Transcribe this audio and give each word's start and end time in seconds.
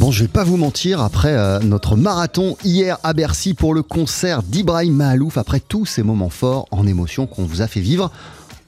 Bon, 0.00 0.10
je 0.10 0.22
vais 0.24 0.28
pas 0.28 0.44
vous 0.44 0.56
mentir, 0.56 1.02
après 1.02 1.36
euh, 1.36 1.58
notre 1.58 1.94
marathon 1.94 2.56
hier 2.64 2.96
à 3.02 3.12
Bercy 3.12 3.52
pour 3.52 3.74
le 3.74 3.82
concert 3.82 4.42
d'Ibrahim 4.42 4.94
Mahalouf, 4.94 5.36
après 5.36 5.60
tous 5.60 5.84
ces 5.84 6.02
moments 6.02 6.30
forts 6.30 6.66
en 6.70 6.86
émotion 6.86 7.26
qu'on 7.26 7.44
vous 7.44 7.60
a 7.60 7.66
fait 7.66 7.80
vivre, 7.80 8.10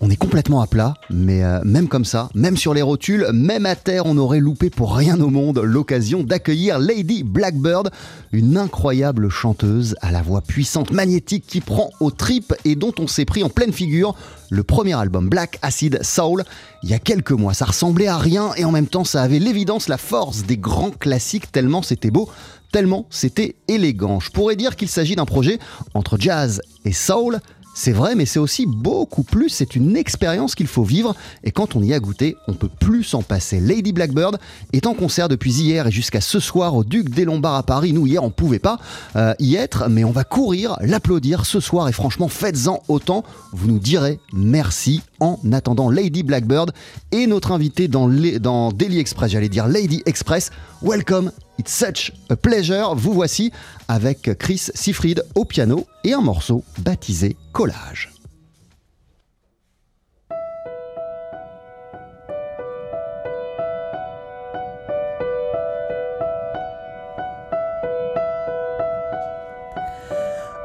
on 0.04 0.10
est 0.10 0.16
complètement 0.16 0.60
à 0.60 0.66
plat, 0.66 0.94
mais 1.10 1.44
euh, 1.44 1.60
même 1.64 1.86
comme 1.86 2.04
ça, 2.04 2.28
même 2.34 2.56
sur 2.56 2.74
les 2.74 2.82
rotules, 2.82 3.28
même 3.32 3.66
à 3.66 3.76
terre, 3.76 4.04
on 4.06 4.18
aurait 4.18 4.40
loupé 4.40 4.68
pour 4.68 4.96
rien 4.96 5.18
au 5.20 5.30
monde 5.30 5.60
l'occasion 5.60 6.24
d'accueillir 6.24 6.80
Lady 6.80 7.22
Blackbird, 7.22 7.92
une 8.32 8.58
incroyable 8.58 9.28
chanteuse 9.28 9.94
à 10.00 10.10
la 10.10 10.20
voix 10.20 10.40
puissante, 10.40 10.90
magnétique, 10.90 11.44
qui 11.46 11.60
prend 11.60 11.90
aux 12.00 12.10
tripes 12.10 12.52
et 12.64 12.74
dont 12.74 12.92
on 12.98 13.06
s'est 13.06 13.24
pris 13.24 13.44
en 13.44 13.48
pleine 13.48 13.72
figure 13.72 14.16
le 14.50 14.64
premier 14.64 14.94
album 14.94 15.28
Black 15.28 15.60
Acid 15.62 16.02
Soul 16.02 16.42
il 16.82 16.90
y 16.90 16.94
a 16.94 16.98
quelques 16.98 17.30
mois. 17.30 17.54
Ça 17.54 17.66
ressemblait 17.66 18.08
à 18.08 18.18
rien 18.18 18.50
et 18.56 18.64
en 18.64 18.72
même 18.72 18.88
temps 18.88 19.04
ça 19.04 19.22
avait 19.22 19.38
l'évidence, 19.38 19.86
la 19.86 19.98
force 19.98 20.42
des 20.42 20.58
grands 20.58 20.90
classiques 20.90 21.52
tellement 21.52 21.80
c'était 21.80 22.10
beau, 22.10 22.28
tellement 22.72 23.06
c'était 23.08 23.54
élégant. 23.68 24.18
Je 24.18 24.30
pourrais 24.30 24.56
dire 24.56 24.74
qu'il 24.74 24.88
s'agit 24.88 25.14
d'un 25.14 25.26
projet 25.26 25.60
entre 25.94 26.18
jazz 26.18 26.60
et 26.84 26.92
soul. 26.92 27.38
C'est 27.74 27.92
vrai, 27.92 28.14
mais 28.14 28.26
c'est 28.26 28.38
aussi 28.38 28.66
beaucoup 28.66 29.22
plus. 29.22 29.48
C'est 29.48 29.76
une 29.76 29.96
expérience 29.96 30.54
qu'il 30.54 30.66
faut 30.66 30.82
vivre. 30.82 31.14
Et 31.42 31.50
quand 31.52 31.74
on 31.74 31.82
y 31.82 31.94
a 31.94 32.00
goûté, 32.00 32.36
on 32.46 32.52
peut 32.52 32.68
plus 32.68 33.02
s'en 33.02 33.22
passer. 33.22 33.60
Lady 33.60 33.92
Blackbird 33.92 34.38
est 34.74 34.86
en 34.86 34.92
concert 34.92 35.28
depuis 35.28 35.52
hier 35.52 35.86
et 35.86 35.90
jusqu'à 35.90 36.20
ce 36.20 36.38
soir 36.38 36.74
au 36.74 36.84
Duc 36.84 37.08
des 37.08 37.24
Lombards 37.24 37.54
à 37.54 37.62
Paris. 37.62 37.94
Nous, 37.94 38.06
hier, 38.06 38.22
on 38.22 38.30
pouvait 38.30 38.58
pas 38.58 38.78
euh, 39.16 39.32
y 39.38 39.54
être, 39.56 39.88
mais 39.88 40.04
on 40.04 40.10
va 40.10 40.24
courir, 40.24 40.76
l'applaudir 40.82 41.46
ce 41.46 41.60
soir. 41.60 41.88
Et 41.88 41.92
franchement, 41.92 42.28
faites-en 42.28 42.82
autant. 42.88 43.24
Vous 43.52 43.68
nous 43.68 43.78
direz 43.78 44.20
merci 44.34 45.00
en 45.20 45.38
attendant 45.52 45.88
Lady 45.88 46.22
Blackbird 46.22 46.72
et 47.10 47.26
notre 47.26 47.52
invité 47.52 47.88
dans, 47.88 48.06
les- 48.06 48.38
dans 48.38 48.70
Daily 48.70 48.98
Express, 48.98 49.30
j'allais 49.32 49.48
dire 49.48 49.66
Lady 49.66 50.02
Express. 50.04 50.50
Welcome, 50.82 51.30
it's 51.58 51.72
such 51.72 52.12
a 52.30 52.36
pleasure. 52.36 52.94
Vous 52.94 53.12
voici 53.12 53.52
avec 53.88 54.30
Chris 54.38 54.70
Sifrid 54.74 55.24
au 55.34 55.44
piano 55.44 55.86
et 56.04 56.12
un 56.12 56.20
morceau 56.20 56.64
baptisé 56.78 57.36
Collage. 57.52 58.10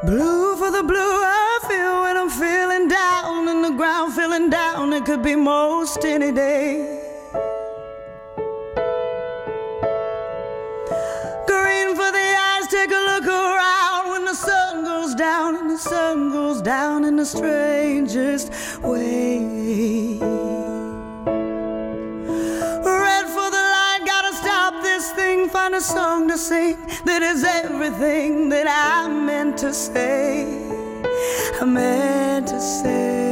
Blue 0.04 0.56
for 0.56 0.72
the 0.72 0.84
blue 0.84 0.96
I 0.96 1.60
feel 1.68 2.02
when 2.04 2.16
I'm 2.16 2.30
feeling 2.30 2.88
down 2.88 3.50
in 3.50 3.62
the 3.62 3.76
ground, 3.76 4.14
feeling 4.14 4.50
down. 4.50 4.94
It 4.94 5.06
could 5.06 5.22
be 5.22 5.36
most 5.36 6.06
any 6.06 6.32
day. 6.32 6.97
Sun 15.78 16.31
goes 16.31 16.61
down 16.61 17.06
in 17.06 17.16
the 17.17 17.25
strangest 17.25 18.52
way. 18.81 20.18
Red 23.03 23.25
for 23.35 23.50
the 23.56 23.63
light, 23.75 24.02
gotta 24.06 24.34
stop 24.35 24.81
this 24.81 25.12
thing, 25.12 25.50
find 25.50 25.75
a 25.75 25.81
song 25.81 26.28
to 26.29 26.38
sing 26.38 26.78
that 27.06 27.22
is 27.22 27.44
everything 27.44 28.50
that 28.50 28.68
I 28.68 29.07
meant 29.07 29.57
to 29.59 29.74
say. 29.74 30.46
I 31.62 31.66
meant 31.66 32.47
to 32.47 32.59
say. 32.59 33.27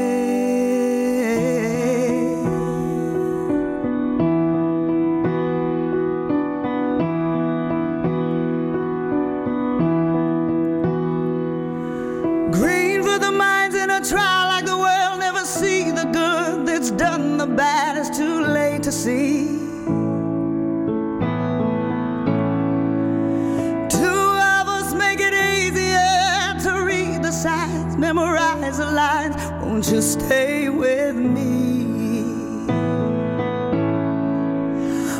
That's 16.85 17.01
done 17.01 17.37
the 17.37 17.47
bad 17.47 17.97
is 17.97 18.15
too 18.15 18.41
late 18.41 18.83
to 18.83 18.91
see. 18.91 19.47
Two 23.89 24.27
of 24.53 24.67
us 24.77 24.93
make 24.93 25.19
it 25.19 25.33
easier 25.33 26.53
to 26.61 26.83
read 26.85 27.23
the 27.23 27.31
signs, 27.31 27.97
memorize 27.97 28.77
the 28.77 28.91
lines. 28.91 29.35
Won't 29.63 29.89
you 29.89 30.01
stay 30.01 30.69
with 30.69 31.15
me? 31.15 32.23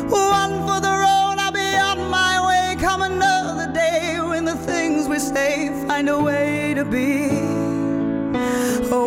One 0.08 0.54
for 0.66 0.80
the 0.80 0.94
road, 1.04 1.36
I'll 1.38 1.50
be 1.50 1.74
on 1.90 2.08
my 2.08 2.46
way. 2.46 2.76
Come 2.80 3.02
another 3.02 3.72
day 3.72 4.20
when 4.20 4.44
the 4.44 4.56
things 4.56 5.08
we 5.08 5.18
say 5.18 5.70
find 5.88 6.08
a 6.08 6.20
way 6.20 6.74
to 6.74 6.84
be, 6.84 7.28
a 8.92 9.06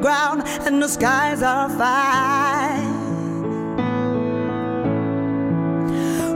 ground 0.00 0.42
and 0.66 0.82
the 0.82 0.88
skies 0.88 1.42
are 1.42 1.68
fine. 1.68 3.06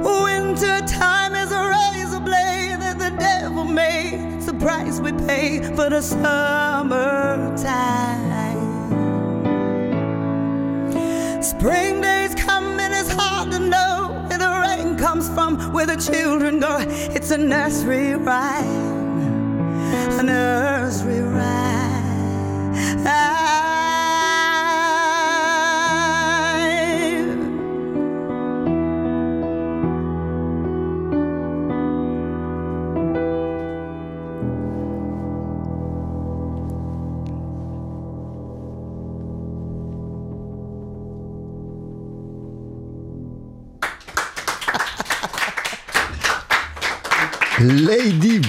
Winter 0.02 0.80
time 0.86 1.34
is 1.34 1.52
a 1.52 1.68
razor 1.68 2.20
blade 2.20 2.80
that 2.80 2.98
the 2.98 3.10
devil 3.18 3.64
made. 3.64 4.20
It's 4.36 4.46
the 4.46 4.54
price 4.54 5.00
we 5.00 5.12
pay 5.12 5.60
for 5.76 5.88
the 5.90 6.00
summertime. 6.00 7.62
Spring 11.42 12.00
days 12.00 12.34
come 12.34 12.80
and 12.80 12.92
it's 12.92 13.12
hard 13.12 13.50
to 13.52 13.58
know 13.58 14.26
where 14.28 14.38
the 14.38 14.50
rain 14.66 14.96
comes 14.96 15.28
from, 15.28 15.72
where 15.72 15.86
the 15.86 15.96
children 15.96 16.58
go. 16.60 16.78
It's 16.88 17.30
a 17.30 17.38
nursery 17.38 18.14
rhyme, 18.14 19.78
a 20.18 20.22
nursery 20.22 21.20
rhyme. 21.20 21.71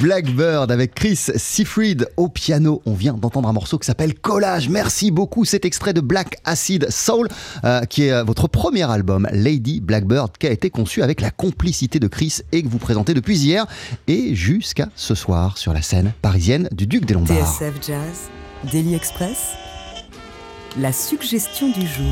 Blackbird 0.03 0.69
avec 0.69 0.95
Chris 0.95 1.15
Sifrid 1.15 2.09
au 2.17 2.27
piano. 2.27 2.81
On 2.85 2.94
vient 2.94 3.13
d'entendre 3.13 3.47
un 3.47 3.53
morceau 3.53 3.79
qui 3.79 3.85
s'appelle 3.85 4.13
Collage. 4.13 4.67
Merci 4.67 5.11
beaucoup. 5.11 5.45
Cet 5.45 5.63
extrait 5.63 5.94
de 5.94 6.01
Black 6.01 6.41
Acid 6.44 6.89
Soul, 6.89 7.29
euh, 7.63 7.85
qui 7.85 8.07
est 8.07 8.11
euh, 8.11 8.25
votre 8.25 8.50
premier 8.50 8.83
album, 8.83 9.29
Lady 9.31 9.79
Blackbird, 9.79 10.38
qui 10.38 10.47
a 10.47 10.51
été 10.51 10.69
conçu 10.69 11.01
avec 11.03 11.21
la 11.21 11.31
complicité 11.31 12.00
de 12.00 12.09
Chris 12.09 12.39
et 12.51 12.63
que 12.63 12.67
vous 12.67 12.79
présentez 12.79 13.13
depuis 13.13 13.38
hier 13.38 13.65
et 14.07 14.35
jusqu'à 14.35 14.89
ce 14.97 15.15
soir 15.15 15.57
sur 15.57 15.71
la 15.71 15.81
scène 15.81 16.11
parisienne 16.21 16.67
du 16.73 16.85
Duc 16.85 17.06
des 17.06 17.13
Lombards. 17.13 17.38
TSF 17.38 17.75
Jazz. 17.88 18.29
Daily 18.69 18.95
Express. 18.95 19.53
La 20.77 20.91
suggestion 20.91 21.67
du 21.69 21.81
jour. 21.81 22.05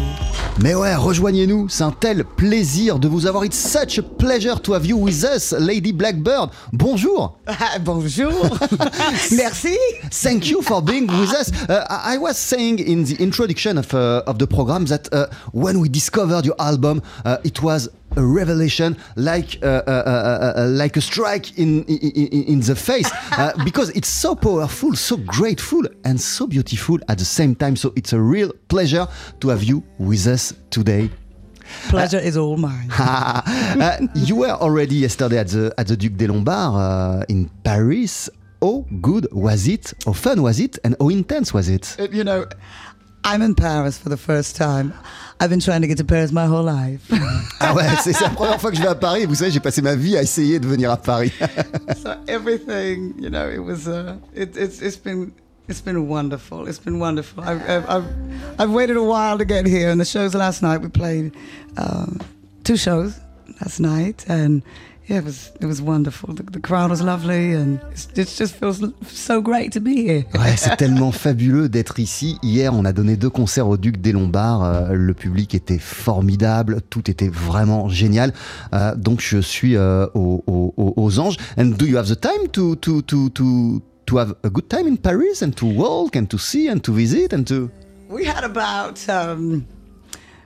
Mais 0.61 0.75
ouais, 0.75 0.95
rejoignez-nous, 0.95 1.69
c'est 1.69 1.83
un 1.83 1.91
tel 1.91 2.23
plaisir 2.23 2.99
de 2.99 3.07
vous 3.07 3.25
avoir. 3.25 3.43
It's 3.43 3.57
such 3.57 3.97
a 3.99 4.03
pleasure 4.03 4.61
to 4.61 4.73
have 4.73 4.85
you 4.85 4.97
with 4.97 5.23
us, 5.23 5.53
Lady 5.57 5.91
Blackbird. 5.91 6.49
Bonjour. 6.71 7.39
Ah, 7.47 7.79
bonjour. 7.79 8.31
Merci. 9.31 9.75
Thank 10.11 10.49
you 10.49 10.61
for 10.61 10.81
being 10.81 11.07
with 11.07 11.33
us. 11.33 11.51
Uh, 11.69 11.85
I 11.89 12.17
was 12.17 12.37
saying 12.37 12.79
in 12.79 13.03
the 13.03 13.15
introduction 13.21 13.77
of, 13.77 13.93
uh, 13.93 14.23
of 14.27 14.37
the 14.37 14.47
program 14.47 14.85
that 14.85 15.11
uh, 15.13 15.27
when 15.53 15.79
we 15.79 15.89
discovered 15.89 16.45
your 16.45 16.55
album, 16.59 17.01
uh, 17.25 17.37
it 17.43 17.61
was 17.63 17.89
a 18.17 18.25
revelation, 18.25 18.97
like 19.15 19.57
uh, 19.63 19.81
uh, 19.87 19.91
uh, 19.91 20.53
uh, 20.57 20.67
like 20.67 20.97
a 20.97 21.01
strike 21.01 21.57
in 21.57 21.83
in, 21.85 21.97
in- 22.31 22.43
in 22.43 22.59
the 22.59 22.75
face, 22.75 23.09
uh, 23.31 23.51
because 23.63 23.89
it's 23.91 24.09
so 24.09 24.35
powerful, 24.35 24.93
so 24.95 25.17
grateful, 25.17 25.83
and 26.03 26.19
so 26.19 26.45
beautiful 26.47 26.97
at 27.07 27.17
the 27.17 27.25
same 27.25 27.55
time. 27.55 27.75
So 27.75 27.93
it's 27.95 28.13
a 28.13 28.19
real 28.19 28.51
pleasure 28.67 29.07
to 29.39 29.49
have 29.49 29.63
you 29.63 29.83
with 29.97 30.27
us 30.27 30.53
today. 30.69 31.09
Pleasure 31.89 32.19
is 32.19 32.35
all 32.37 32.57
mine. 32.57 32.89
Uh, 33.71 33.97
you 34.13 34.35
were 34.35 34.51
already 34.59 34.95
yesterday 34.95 35.37
at 35.39 35.47
the 35.47 35.73
at 35.77 35.87
the 35.87 35.95
Duc 35.95 36.13
des 36.17 36.27
Lombards 36.27 36.75
uh, 36.75 37.25
in 37.29 37.49
Paris. 37.63 38.29
How 38.61 38.85
good 39.01 39.27
was 39.31 39.67
it? 39.67 39.93
How 40.05 40.13
fun 40.13 40.41
was 40.43 40.59
it? 40.59 40.77
And 40.83 40.95
how 40.99 41.09
intense 41.09 41.53
was 41.53 41.67
it? 41.69 41.95
Uh, 41.97 42.07
you 42.11 42.23
know, 42.23 42.45
I'm 43.23 43.41
in 43.41 43.55
Paris 43.55 43.97
for 43.97 44.09
the 44.09 44.17
first 44.17 44.55
time. 44.55 44.93
I've 45.39 45.49
been 45.49 45.59
trying 45.59 45.81
to 45.81 45.87
get 45.87 45.97
to 45.97 46.03
Paris 46.03 46.31
my 46.31 46.45
whole 46.45 46.63
life. 46.63 47.07
Ah 47.59 47.73
ouais, 47.75 47.87
c'est 48.01 48.19
la 48.19 48.29
première 48.29 48.59
fois 48.59 48.71
que 48.71 48.77
je 48.77 48.81
vais 48.81 48.87
à 48.87 48.95
Paris. 48.95 49.25
Vous 49.25 49.35
savez, 49.35 49.51
j'ai 49.51 49.59
passé 49.59 49.81
ma 49.81 49.95
vie 49.95 50.17
à 50.17 50.21
essayer 50.21 50.59
de 50.59 50.67
venir 50.67 50.89
à 50.91 50.97
Paris. 50.97 51.31
so 52.01 52.15
everything, 52.27 53.13
you 53.19 53.29
know, 53.29 53.47
it 53.47 53.59
was 53.59 53.87
uh, 53.87 54.15
it, 54.33 54.57
it's 54.57 54.81
it's 54.81 54.97
been 54.97 55.31
it's 55.67 55.81
been 55.81 56.07
wonderful. 56.07 56.67
It's 56.67 56.79
been 56.79 56.99
wonderful. 56.99 57.43
I've, 57.43 57.61
I've, 57.69 57.89
I've, 57.89 58.05
I've 58.59 58.71
waited 58.71 58.97
a 58.97 59.03
while 59.03 59.37
to 59.37 59.45
get 59.45 59.67
here, 59.67 59.89
and 59.89 60.01
the 60.01 60.05
shows 60.05 60.33
last 60.33 60.61
night 60.61 60.79
we 60.81 60.89
played 60.89 61.33
um, 61.77 62.19
two 62.63 62.77
shows 62.77 63.19
last 63.61 63.79
night, 63.79 64.25
and 64.27 64.63
yeah, 65.09 65.17
it 65.19 65.25
was 65.25 65.51
it 65.59 65.65
was 65.65 65.81
wonderful. 65.81 66.33
The, 66.33 66.43
the 66.43 66.59
crowd 66.59 66.89
was 66.89 67.01
lovely, 67.01 67.53
and 67.53 67.79
it 68.15 68.27
just 68.37 68.55
feels 68.55 68.81
so 69.07 69.41
great 69.41 69.71
to 69.73 69.79
be 69.81 69.95
here. 70.05 70.23
Ouais, 70.33 70.55
c'est 70.57 70.75
tellement 70.77 71.11
fabuleux 71.11 71.67
d'être 71.69 71.99
ici. 71.99 72.37
Hier, 72.43 72.73
on 72.73 72.85
a 72.85 72.93
donné 72.93 73.15
deux 73.17 73.29
concerts 73.29 73.67
au 73.67 73.77
Duc 73.77 73.99
des 73.99 74.11
Lombards. 74.11 74.63
Euh, 74.63 74.93
le 74.93 75.13
public 75.13 75.53
était 75.55 75.79
formidable. 75.79 76.81
Tout 76.89 77.09
était 77.09 77.29
vraiment 77.29 77.89
génial. 77.89 78.33
Euh, 78.73 78.95
donc, 78.95 79.21
je 79.21 79.39
suis 79.39 79.75
euh, 79.75 80.05
aux, 80.13 80.43
aux- 80.47 80.73
aux- 80.77 80.93
aux 80.95 81.19
anges. 81.19 81.37
And 81.57 81.75
do 81.77 81.85
you 81.85 81.97
have 81.97 82.07
the 82.07 82.19
time 82.19 82.47
to, 82.53 82.75
to, 82.77 83.01
to, 83.01 83.29
to, 83.29 83.81
to 84.05 84.17
have 84.17 84.35
a 84.43 84.49
good 84.49 84.67
time 84.69 84.87
in 84.87 84.95
Paris 84.97 85.41
and 85.43 85.51
to 85.55 85.65
walk 85.65 86.15
and 86.15 86.25
to 86.27 86.37
see 86.37 86.69
and 86.69 86.79
to 86.79 86.93
visit 86.93 87.33
and 87.33 87.43
to... 87.45 87.69
We 88.09 88.25
had 88.25 88.43
about 88.43 88.99
um, 89.09 89.65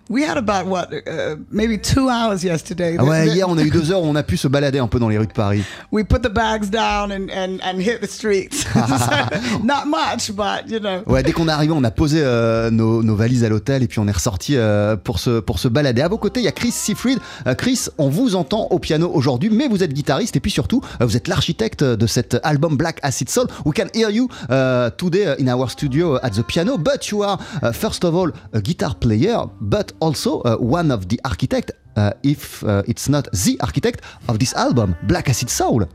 we 0.09 0.23
had 0.23 0.37
about 0.37 0.67
what 0.67 0.93
uh, 0.93 1.35
maybe 1.51 1.77
two 1.77 2.09
hours 2.09 2.43
yesterday. 2.43 2.95
Ah 2.99 3.03
ouais, 3.03 3.27
hier, 3.29 3.47
on 3.49 3.57
a 3.57 3.63
eu 3.63 3.69
deux 3.69 3.91
heures 3.91 4.01
où 4.01 4.07
on 4.07 4.15
a 4.15 4.23
pu 4.23 4.37
se 4.37 4.47
balader 4.47 4.79
un 4.79 4.87
peu 4.87 4.99
dans 4.99 5.09
les 5.09 5.17
rues 5.17 5.27
de 5.27 5.33
Paris. 5.33 5.63
we 5.91 6.03
put 6.03 6.21
the 6.21 6.31
bags 6.31 6.69
down 6.69 7.11
and, 7.11 7.29
and, 7.29 7.59
and 7.63 7.79
hit 7.79 8.01
the 8.01 8.09
streets. 8.09 8.65
Not 9.63 9.85
much, 9.87 10.31
but 10.35 10.69
you 10.69 10.79
know. 10.79 11.01
Ouais, 11.07 11.23
dès 11.23 11.31
qu'on 11.31 11.47
est 11.47 11.51
arrivé, 11.51 11.73
on 11.75 11.83
a 11.83 11.91
posé 11.91 12.21
euh, 12.21 12.69
nos, 12.69 13.03
nos 13.03 13.15
valises 13.15 13.43
à 13.43 13.49
l'hôtel 13.49 13.83
et 13.83 13.87
puis 13.87 13.99
on 13.99 14.07
est 14.07 14.11
ressorti 14.11 14.55
euh, 14.55 14.95
pour, 14.95 15.19
se, 15.19 15.39
pour 15.39 15.59
se 15.59 15.67
balader. 15.67 16.01
À 16.01 16.07
vos 16.07 16.17
côtés, 16.17 16.39
il 16.39 16.43
y 16.43 16.47
a 16.47 16.51
Chris 16.51 16.71
Seafried. 16.71 17.19
Euh, 17.47 17.55
Chris, 17.55 17.85
on 17.97 18.09
vous 18.09 18.35
entend 18.35 18.67
au 18.69 18.79
piano 18.79 19.09
aujourd'hui, 19.13 19.49
mais 19.49 19.67
vous 19.67 19.83
êtes 19.83 19.93
guitariste 19.93 20.35
et 20.35 20.39
puis 20.39 20.51
surtout, 20.51 20.81
euh, 21.01 21.05
vous 21.05 21.17
êtes 21.17 21.27
l'architecte 21.27 21.83
de 21.83 22.07
cet 22.07 22.37
album 22.43 22.77
Black 22.77 22.99
Acid 23.01 23.29
Soul. 23.29 23.47
We 23.65 23.73
can 23.75 23.87
hear 23.93 24.09
you 24.09 24.29
uh, 24.49 24.91
today 24.97 25.35
in 25.39 25.47
our 25.47 25.69
studio 25.69 26.17
at 26.23 26.31
the 26.31 26.43
piano, 26.43 26.77
but 26.77 27.09
you 27.09 27.23
are, 27.23 27.37
uh, 27.63 27.71
first 27.71 28.03
of 28.03 28.13
all, 28.15 28.31
a 28.53 28.61
guitar 28.61 28.95
player, 28.95 29.37
but 29.61 29.94
also 29.99 30.41
uh, 30.41 30.57
one 30.57 30.91
of 30.91 31.09
the 31.09 31.19
architect, 31.25 31.71
uh, 31.95 32.13
if 32.23 32.63
uh, 32.63 32.83
it's 32.87 33.09
not 33.09 33.31
the 33.31 33.57
architect 33.61 34.01
of 34.27 34.39
this 34.39 34.53
album, 34.55 34.95
Black 35.03 35.29
Acid 35.29 35.49
Soul. 35.49 35.87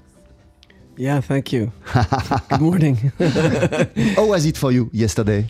Yeah, 0.97 1.20
thank 1.20 1.52
you. 1.52 1.73
Good 2.50 2.61
morning. 2.61 3.12
How 4.17 4.26
was 4.26 4.44
it 4.44 4.56
for 4.56 4.73
you 4.73 4.91
yesterday? 4.93 5.47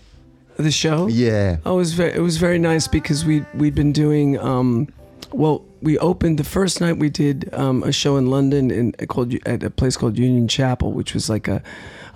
the 0.57 0.71
show? 0.71 1.07
Yeah. 1.07 1.57
Oh, 1.65 1.75
it 1.75 1.79
was 1.79 1.95
very 1.95 2.13
it 2.13 2.21
was 2.21 2.37
very 2.37 2.59
nice 2.59 2.87
because 2.87 3.25
we 3.25 3.45
we'd 3.55 3.75
been 3.75 3.93
doing 3.93 4.39
um 4.39 4.89
well, 5.33 5.65
we 5.81 5.99
opened 5.99 6.39
the 6.39 6.45
first 6.45 6.81
night 6.81 6.97
we 6.99 7.09
did 7.09 7.53
um, 7.55 7.83
a 7.85 7.93
show 7.93 8.17
in 8.17 8.27
London 8.27 8.71
in 8.71 8.93
called 9.07 9.35
at 9.47 9.63
a 9.63 9.71
place 9.71 9.97
called 9.97 10.19
Union 10.19 10.49
Chapel, 10.49 10.93
which 10.93 11.15
was 11.15 11.31
like 11.31 11.47
a 11.49 11.63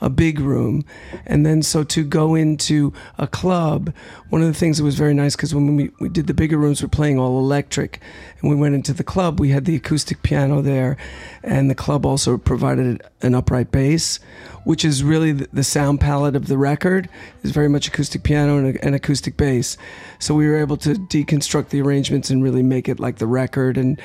a 0.04 0.10
big 0.10 0.38
room. 0.38 0.84
And 1.24 1.46
then 1.46 1.62
so 1.62 1.82
to 1.82 2.04
go 2.04 2.34
into 2.34 2.92
a 3.16 3.26
club, 3.26 3.92
one 4.28 4.42
of 4.42 4.48
the 4.48 4.54
things 4.54 4.76
that 4.76 4.84
was 4.84 4.96
very 4.96 5.14
nice 5.14 5.34
because 5.34 5.54
when 5.54 5.76
we, 5.76 5.90
we 5.98 6.10
did 6.10 6.26
the 6.26 6.34
bigger 6.34 6.58
rooms, 6.58 6.82
we're 6.82 6.88
playing 6.88 7.18
all 7.18 7.38
electric. 7.38 8.00
And 8.40 8.50
we 8.50 8.56
went 8.56 8.74
into 8.74 8.92
the 8.92 9.02
club, 9.02 9.40
we 9.40 9.48
had 9.48 9.64
the 9.64 9.74
acoustic 9.74 10.22
piano 10.22 10.60
there, 10.60 10.98
and 11.42 11.70
the 11.70 11.74
club 11.74 12.04
also 12.04 12.36
provided 12.36 13.00
an 13.22 13.34
upright 13.34 13.70
bass, 13.70 14.20
which 14.64 14.84
is 14.84 15.02
really 15.02 15.32
the, 15.32 15.48
the 15.54 15.64
sound 15.64 16.02
palette 16.02 16.36
of 16.36 16.48
the 16.48 16.58
record 16.58 17.08
is 17.42 17.50
very 17.50 17.68
much 17.68 17.88
acoustic 17.88 18.22
piano 18.22 18.58
and, 18.58 18.78
and 18.84 18.94
acoustic 18.94 19.38
bass. 19.38 19.78
So 20.18 20.34
we 20.34 20.46
were 20.46 20.58
able 20.58 20.76
to 20.78 20.90
deconstruct 20.90 21.70
the 21.70 21.80
arrangements 21.80 22.28
and 22.28 22.42
really 22.42 22.62
make 22.62 22.90
it 22.90 23.00
like 23.00 23.16
the 23.16 23.26
record 23.26 23.78
and 23.78 23.98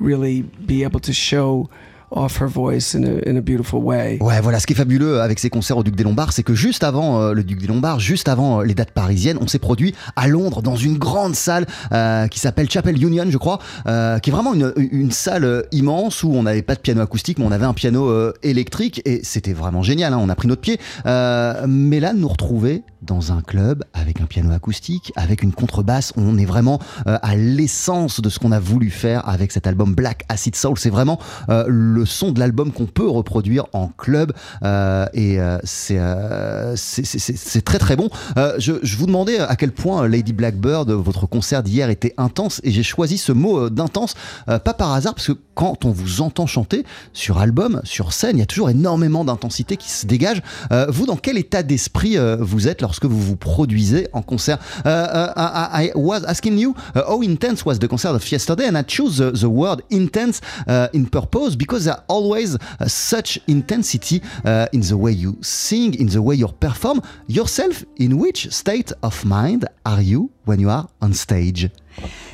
really 0.00 0.42
be 0.42 0.82
able 0.82 1.00
to 1.00 1.12
show 1.12 1.70
off 2.10 2.40
her 2.40 2.48
voice 2.48 2.94
in 2.94 3.04
a, 3.04 3.28
in 3.28 3.40
beautiful 3.40 3.80
way. 3.82 4.18
Ouais, 4.20 4.40
voilà, 4.40 4.60
ce 4.60 4.66
qui 4.66 4.72
est 4.72 4.76
fabuleux 4.76 5.20
avec 5.20 5.38
ces 5.38 5.50
concerts 5.50 5.76
au 5.78 5.82
Duc 5.82 5.94
des 5.94 6.04
Lombards, 6.04 6.32
c'est 6.32 6.42
que 6.42 6.54
juste 6.54 6.84
avant 6.84 7.20
euh, 7.20 7.32
le 7.32 7.44
Duc 7.44 7.60
des 7.60 7.66
Lombards, 7.66 8.00
juste 8.00 8.28
avant 8.28 8.60
euh, 8.60 8.64
les 8.64 8.74
dates 8.74 8.92
parisiennes, 8.92 9.38
on 9.40 9.46
s'est 9.46 9.58
produit 9.58 9.94
à 10.16 10.28
Londres 10.28 10.62
dans 10.62 10.76
une 10.76 10.98
grande 10.98 11.34
salle 11.34 11.66
euh, 11.92 12.26
qui 12.28 12.38
s'appelle 12.38 12.70
Chapel 12.70 13.02
Union, 13.02 13.26
je 13.28 13.38
crois, 13.38 13.58
qui 13.84 14.30
est 14.30 14.32
vraiment 14.32 14.54
une, 14.54 15.10
salle 15.10 15.64
immense 15.72 16.22
où 16.22 16.32
on 16.32 16.42
n'avait 16.42 16.62
pas 16.62 16.74
de 16.74 16.80
piano 16.80 17.00
acoustique, 17.00 17.38
mais 17.38 17.44
on 17.44 17.52
avait 17.52 17.66
un 17.66 17.74
piano 17.74 18.32
électrique 18.42 19.02
et 19.04 19.20
c'était 19.22 19.52
vraiment 19.52 19.82
génial. 19.82 20.12
hein, 20.12 20.18
on 20.20 20.28
a 20.28 20.34
pris 20.34 20.48
notre 20.48 20.60
pied. 20.60 20.78
Mais 21.04 22.00
là, 22.00 22.12
nous 22.14 22.28
retrouver 22.28 22.82
dans 23.02 23.32
un 23.32 23.42
club 23.42 23.84
avec 23.92 24.20
un 24.20 24.26
piano 24.26 24.50
acoustique, 24.52 25.12
avec 25.16 25.42
une 25.42 25.52
contrebasse, 25.52 26.12
on 26.16 26.38
est 26.38 26.46
vraiment 26.46 26.78
à 27.04 27.36
l'essence 27.36 28.20
de 28.20 28.28
ce 28.28 28.38
qu'on 28.38 28.52
a 28.52 28.60
voulu 28.60 28.90
faire 28.90 29.28
avec 29.28 29.52
cet 29.52 29.66
album 29.66 29.94
Black 29.94 30.24
Acid 30.28 30.56
Soul. 30.56 30.78
C'est 30.78 30.90
vraiment 30.90 31.18
euh, 31.48 31.64
le 31.94 32.04
son 32.06 32.32
de 32.32 32.40
l'album 32.40 32.72
qu'on 32.72 32.86
peut 32.86 33.08
reproduire 33.08 33.66
en 33.72 33.88
club 33.88 34.32
euh, 34.62 35.06
et 35.14 35.40
euh, 35.40 35.58
c'est 35.64 35.98
euh, 35.98 36.74
c'est- 36.76 37.64
très 37.64 37.78
très 37.78 37.96
bon. 37.96 38.10
Je, 38.58 38.72
vous 38.96 39.06
demandais 39.06 39.38
à 39.38 39.56
quel 39.56 39.72
point 39.72 40.06
Lady 40.08 40.32
Blackbird, 40.32 40.90
votre 40.90 41.26
concert 41.26 41.62
d'hier 41.62 41.88
était 41.88 42.14
intense 42.18 42.60
et 42.64 42.70
j'ai 42.70 42.82
choisi 42.82 43.16
ce 43.16 43.32
mot 43.32 43.70
d'intense 43.70 44.14
pas 44.46 44.58
par 44.58 44.92
hasard 44.92 45.14
parce 45.14 45.28
que 45.28 45.32
quand 45.54 45.84
on 45.84 45.90
vous 45.90 46.20
entend 46.20 46.46
chanter 46.46 46.84
sur 47.12 47.38
album, 47.38 47.80
sur 47.84 48.12
scène, 48.12 48.36
il 48.36 48.40
y 48.40 48.42
a 48.42 48.46
toujours 48.46 48.70
énormément 48.70 49.24
d'intensité 49.24 49.76
qui 49.76 49.88
se 49.90 50.06
dégage. 50.06 50.42
Vous, 50.88 51.06
dans 51.06 51.16
quel 51.16 51.38
état 51.38 51.62
d'esprit 51.62 52.16
vous 52.40 52.68
êtes 52.68 52.82
lorsque 52.82 53.04
vous 53.04 53.20
vous 53.20 53.36
produisez 53.36 54.08
en 54.12 54.22
concert? 54.22 54.58
I, 54.84 55.90
was 55.94 56.24
asking 56.26 56.58
you 56.58 56.74
uh, 56.94 57.02
how 57.06 57.22
intense 57.22 57.64
was 57.64 57.78
the 57.78 57.88
concert 57.88 58.14
of 58.14 58.30
yesterday, 58.30 58.66
and 58.68 58.76
I 58.76 58.82
choose 58.82 59.18
the, 59.18 59.32
the 59.32 59.48
word 59.48 59.82
intense 59.90 60.40
uh, 60.66 60.88
in 60.94 61.04
purpose 61.06 61.56
because 61.56 61.83
there 61.84 62.02
always 62.08 62.56
such 62.86 63.38
intensity 63.46 64.22
uh, 64.44 64.66
in 64.72 64.80
the 64.80 64.96
way 64.96 65.12
you 65.12 65.36
sing, 65.42 65.94
in 65.94 66.08
the 66.08 66.22
way 66.22 66.34
you 66.34 66.48
perform. 66.48 67.02
Yourself, 67.26 67.84
in 67.96 68.18
which 68.18 68.50
state 68.52 68.92
of 69.02 69.24
mind 69.24 69.66
are 69.86 70.02
you 70.02 70.30
when 70.44 70.60
you 70.60 70.70
are 70.70 70.88
on 71.00 71.14
stage? 71.14 71.70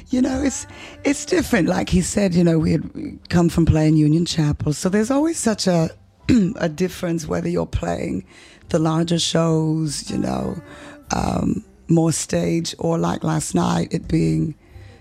You 0.09 0.23
know, 0.23 0.43
it's 0.43 0.67
it's 1.05 1.25
different. 1.25 1.69
Like 1.69 1.89
he 1.89 2.01
said, 2.01 2.35
you 2.35 2.43
know, 2.43 2.59
we 2.59 2.73
had 2.73 3.19
come 3.29 3.49
from 3.49 3.67
playing 3.67 3.97
Union 3.97 4.27
Chapel, 4.27 4.73
so 4.73 4.89
there's 4.89 5.11
always 5.11 5.39
such 5.39 5.67
a 5.67 5.91
a 6.57 6.69
difference 6.69 7.27
whether 7.27 7.49
you're 7.49 7.67
playing 7.67 8.25
the 8.71 8.79
larger 8.79 9.19
shows, 9.19 10.11
you 10.11 10.19
know, 10.19 10.61
um, 11.15 11.65
more 11.89 12.13
stage, 12.13 12.75
or 12.79 12.99
like 12.99 13.25
last 13.25 13.55
night, 13.55 13.89
it 13.93 14.09
being 14.09 14.55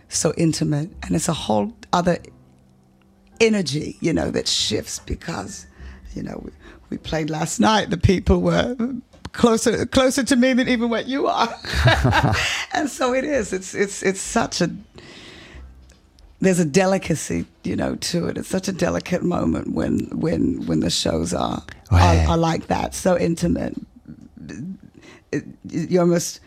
so 0.09 0.33
intimate, 0.37 0.89
and 1.03 1.15
it's 1.15 1.27
a 1.27 1.33
whole 1.33 1.71
other 1.93 2.17
energy, 3.39 3.97
you 4.01 4.13
know, 4.13 4.31
that 4.31 4.47
shifts 4.47 4.99
because, 4.99 5.65
you 6.15 6.23
know, 6.23 6.41
we, 6.43 6.51
we 6.89 6.97
played 6.97 7.29
last 7.29 7.59
night. 7.59 7.89
The 7.89 7.97
people 7.97 8.41
were 8.41 8.75
closer 9.31 9.85
closer 9.85 10.23
to 10.23 10.35
me 10.35 10.53
than 10.53 10.67
even 10.67 10.89
what 10.89 11.05
you 11.07 11.27
are, 11.27 11.53
and 12.73 12.89
so 12.89 13.13
it 13.13 13.23
is. 13.23 13.53
It's 13.53 13.73
it's 13.75 14.01
it's 14.03 14.19
such 14.21 14.61
a 14.61 14.69
there's 16.41 16.59
a 16.59 16.65
delicacy, 16.65 17.45
you 17.63 17.75
know, 17.75 17.95
to 17.95 18.27
it. 18.27 18.37
It's 18.37 18.47
such 18.47 18.67
a 18.67 18.71
delicate 18.71 19.23
moment 19.23 19.73
when 19.73 19.99
when 20.17 20.65
when 20.65 20.79
the 20.79 20.89
shows 20.89 21.33
are 21.33 21.61
Ouais. 21.91 22.25
are, 22.25 22.31
are 22.31 22.37
like 22.37 22.67
that, 22.67 22.93
so 22.95 23.17
intimate. 23.17 23.75
It, 25.31 25.43
you 25.69 25.99
almost 25.99 26.39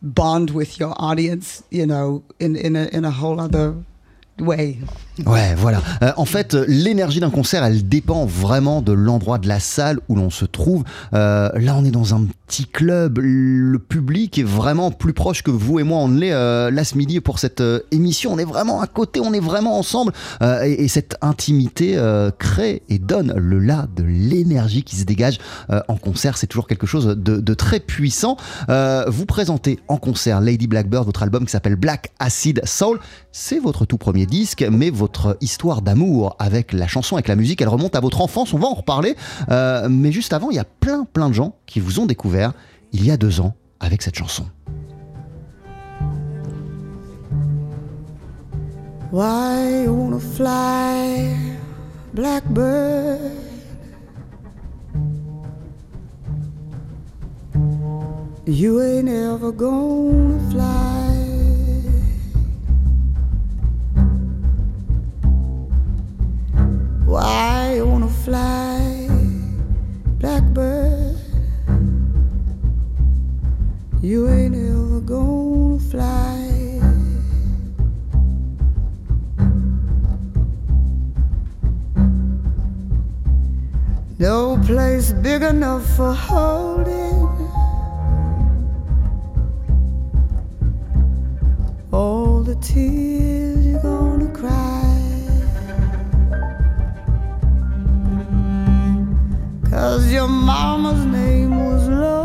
bond 0.00 0.50
with 0.50 0.78
your 0.78 0.94
audience, 0.98 1.62
you 1.70 1.86
know, 1.86 2.22
in 2.38 2.56
in 2.56 2.76
a 2.76 2.86
in 2.88 3.04
a 3.04 3.10
whole 3.10 3.40
other 3.40 3.74
way. 4.38 4.78
Ouais, 5.26 5.54
voilà. 5.56 5.82
Euh, 6.02 6.12
en 6.16 6.24
fait, 6.24 6.54
l'énergie 6.66 7.20
d'un 7.20 7.30
concert, 7.30 7.64
elle 7.64 7.88
dépend 7.88 8.26
vraiment 8.26 8.82
de 8.82 8.92
l'endroit 8.92 9.38
de 9.38 9.48
la 9.48 9.60
salle 9.60 9.98
où 10.08 10.14
l'on 10.14 10.30
se 10.30 10.44
trouve. 10.44 10.84
Euh, 11.14 11.50
là, 11.54 11.74
on 11.76 11.84
est 11.84 11.90
dans 11.90 12.14
un 12.14 12.26
petit 12.46 12.66
club. 12.66 13.18
Le 13.22 13.78
public 13.78 14.38
est 14.38 14.44
vraiment 14.44 14.90
plus 14.90 15.12
proche 15.12 15.42
que 15.42 15.50
vous 15.50 15.78
et 15.78 15.82
moi. 15.82 15.98
On 15.98 16.08
l'est 16.08 16.32
euh, 16.32 16.70
là 16.70 16.84
ce 16.84 16.96
midi 16.96 17.20
pour 17.20 17.38
cette 17.38 17.60
euh, 17.60 17.80
émission. 17.90 18.32
On 18.32 18.38
est 18.38 18.44
vraiment 18.44 18.80
à 18.80 18.86
côté, 18.86 19.20
on 19.20 19.32
est 19.32 19.40
vraiment 19.40 19.78
ensemble. 19.78 20.12
Euh, 20.42 20.62
et, 20.64 20.84
et 20.84 20.88
cette 20.88 21.16
intimité 21.20 21.94
euh, 21.96 22.30
crée 22.38 22.82
et 22.88 22.98
donne 22.98 23.34
le 23.36 23.58
là 23.58 23.86
de 23.96 24.02
l'énergie 24.02 24.82
qui 24.82 24.96
se 24.96 25.04
dégage 25.04 25.38
en 25.88 25.96
concert. 25.96 26.36
C'est 26.36 26.46
toujours 26.46 26.66
quelque 26.66 26.86
chose 26.86 27.06
de, 27.06 27.40
de 27.40 27.54
très 27.54 27.80
puissant. 27.80 28.36
Vous 28.68 29.26
présentez 29.26 29.78
en 29.88 29.96
concert 29.96 30.40
Lady 30.40 30.66
Blackbird, 30.66 31.04
votre 31.04 31.22
album 31.22 31.44
qui 31.44 31.52
s'appelle 31.52 31.76
Black 31.76 32.12
Acid 32.18 32.60
Soul. 32.64 32.98
C'est 33.32 33.58
votre 33.58 33.84
tout 33.84 33.98
premier 33.98 34.26
disque, 34.26 34.66
mais 34.70 34.90
votre 34.90 35.07
histoire 35.40 35.82
d'amour 35.82 36.36
avec 36.38 36.72
la 36.72 36.86
chanson, 36.86 37.16
avec 37.16 37.28
la 37.28 37.36
musique, 37.36 37.60
elle 37.60 37.68
remonte 37.68 37.96
à 37.96 38.00
votre 38.00 38.20
enfance. 38.20 38.52
On 38.52 38.58
va 38.58 38.66
en 38.66 38.74
reparler. 38.74 39.16
Euh, 39.50 39.88
mais 39.90 40.12
juste 40.12 40.32
avant, 40.32 40.50
il 40.50 40.56
y 40.56 40.60
a 40.60 40.64
plein, 40.64 41.04
plein 41.04 41.28
de 41.28 41.34
gens 41.34 41.54
qui 41.66 41.80
vous 41.80 42.00
ont 42.00 42.06
découvert 42.06 42.52
il 42.92 43.04
y 43.04 43.10
a 43.10 43.16
deux 43.16 43.40
ans 43.40 43.54
avec 43.80 44.02
cette 44.02 44.16
chanson. 44.16 44.44
Why 49.10 49.84
you 49.84 49.92
wanna 49.92 50.18
fly? 50.18 51.34
You 58.46 58.80
ain't 58.80 59.08
ever 59.10 59.52
gonna 59.52 60.38
fly. 60.50 61.07
Why 67.08 67.76
you 67.76 67.86
wanna 67.86 68.06
fly, 68.06 69.08
blackbird? 70.20 71.16
You 74.02 74.28
ain't 74.28 74.54
ever 74.54 75.00
gonna 75.00 75.78
fly. 75.88 76.80
No 84.18 84.58
place 84.66 85.12
big 85.12 85.40
enough 85.40 85.86
for 85.96 86.12
holding 86.12 87.26
all 91.90 92.42
the 92.42 92.56
tears 92.56 93.27
Cause 99.88 100.12
your 100.12 100.28
mama's 100.28 101.02
name 101.06 101.64
was 101.64 101.88
lonely, 101.88 102.17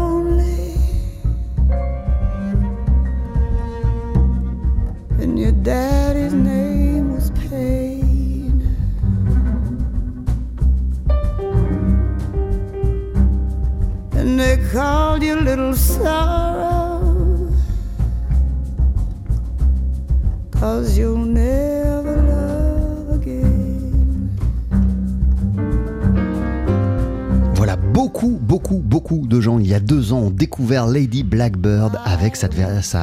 beaucoup, 28.64 28.82
beaucoup, 28.82 29.28
de 29.28 29.42
gens, 29.42 29.60
il 29.60 29.68
y 29.68 29.74
a 29.74 29.82
deux 29.82 30.14
ans, 30.14 30.20
ont 30.20 30.30
découvert 30.30 30.88
Lady 30.88 31.24
Blackbird 31.24 32.00
avec 32.06 32.38
sa 32.38 32.48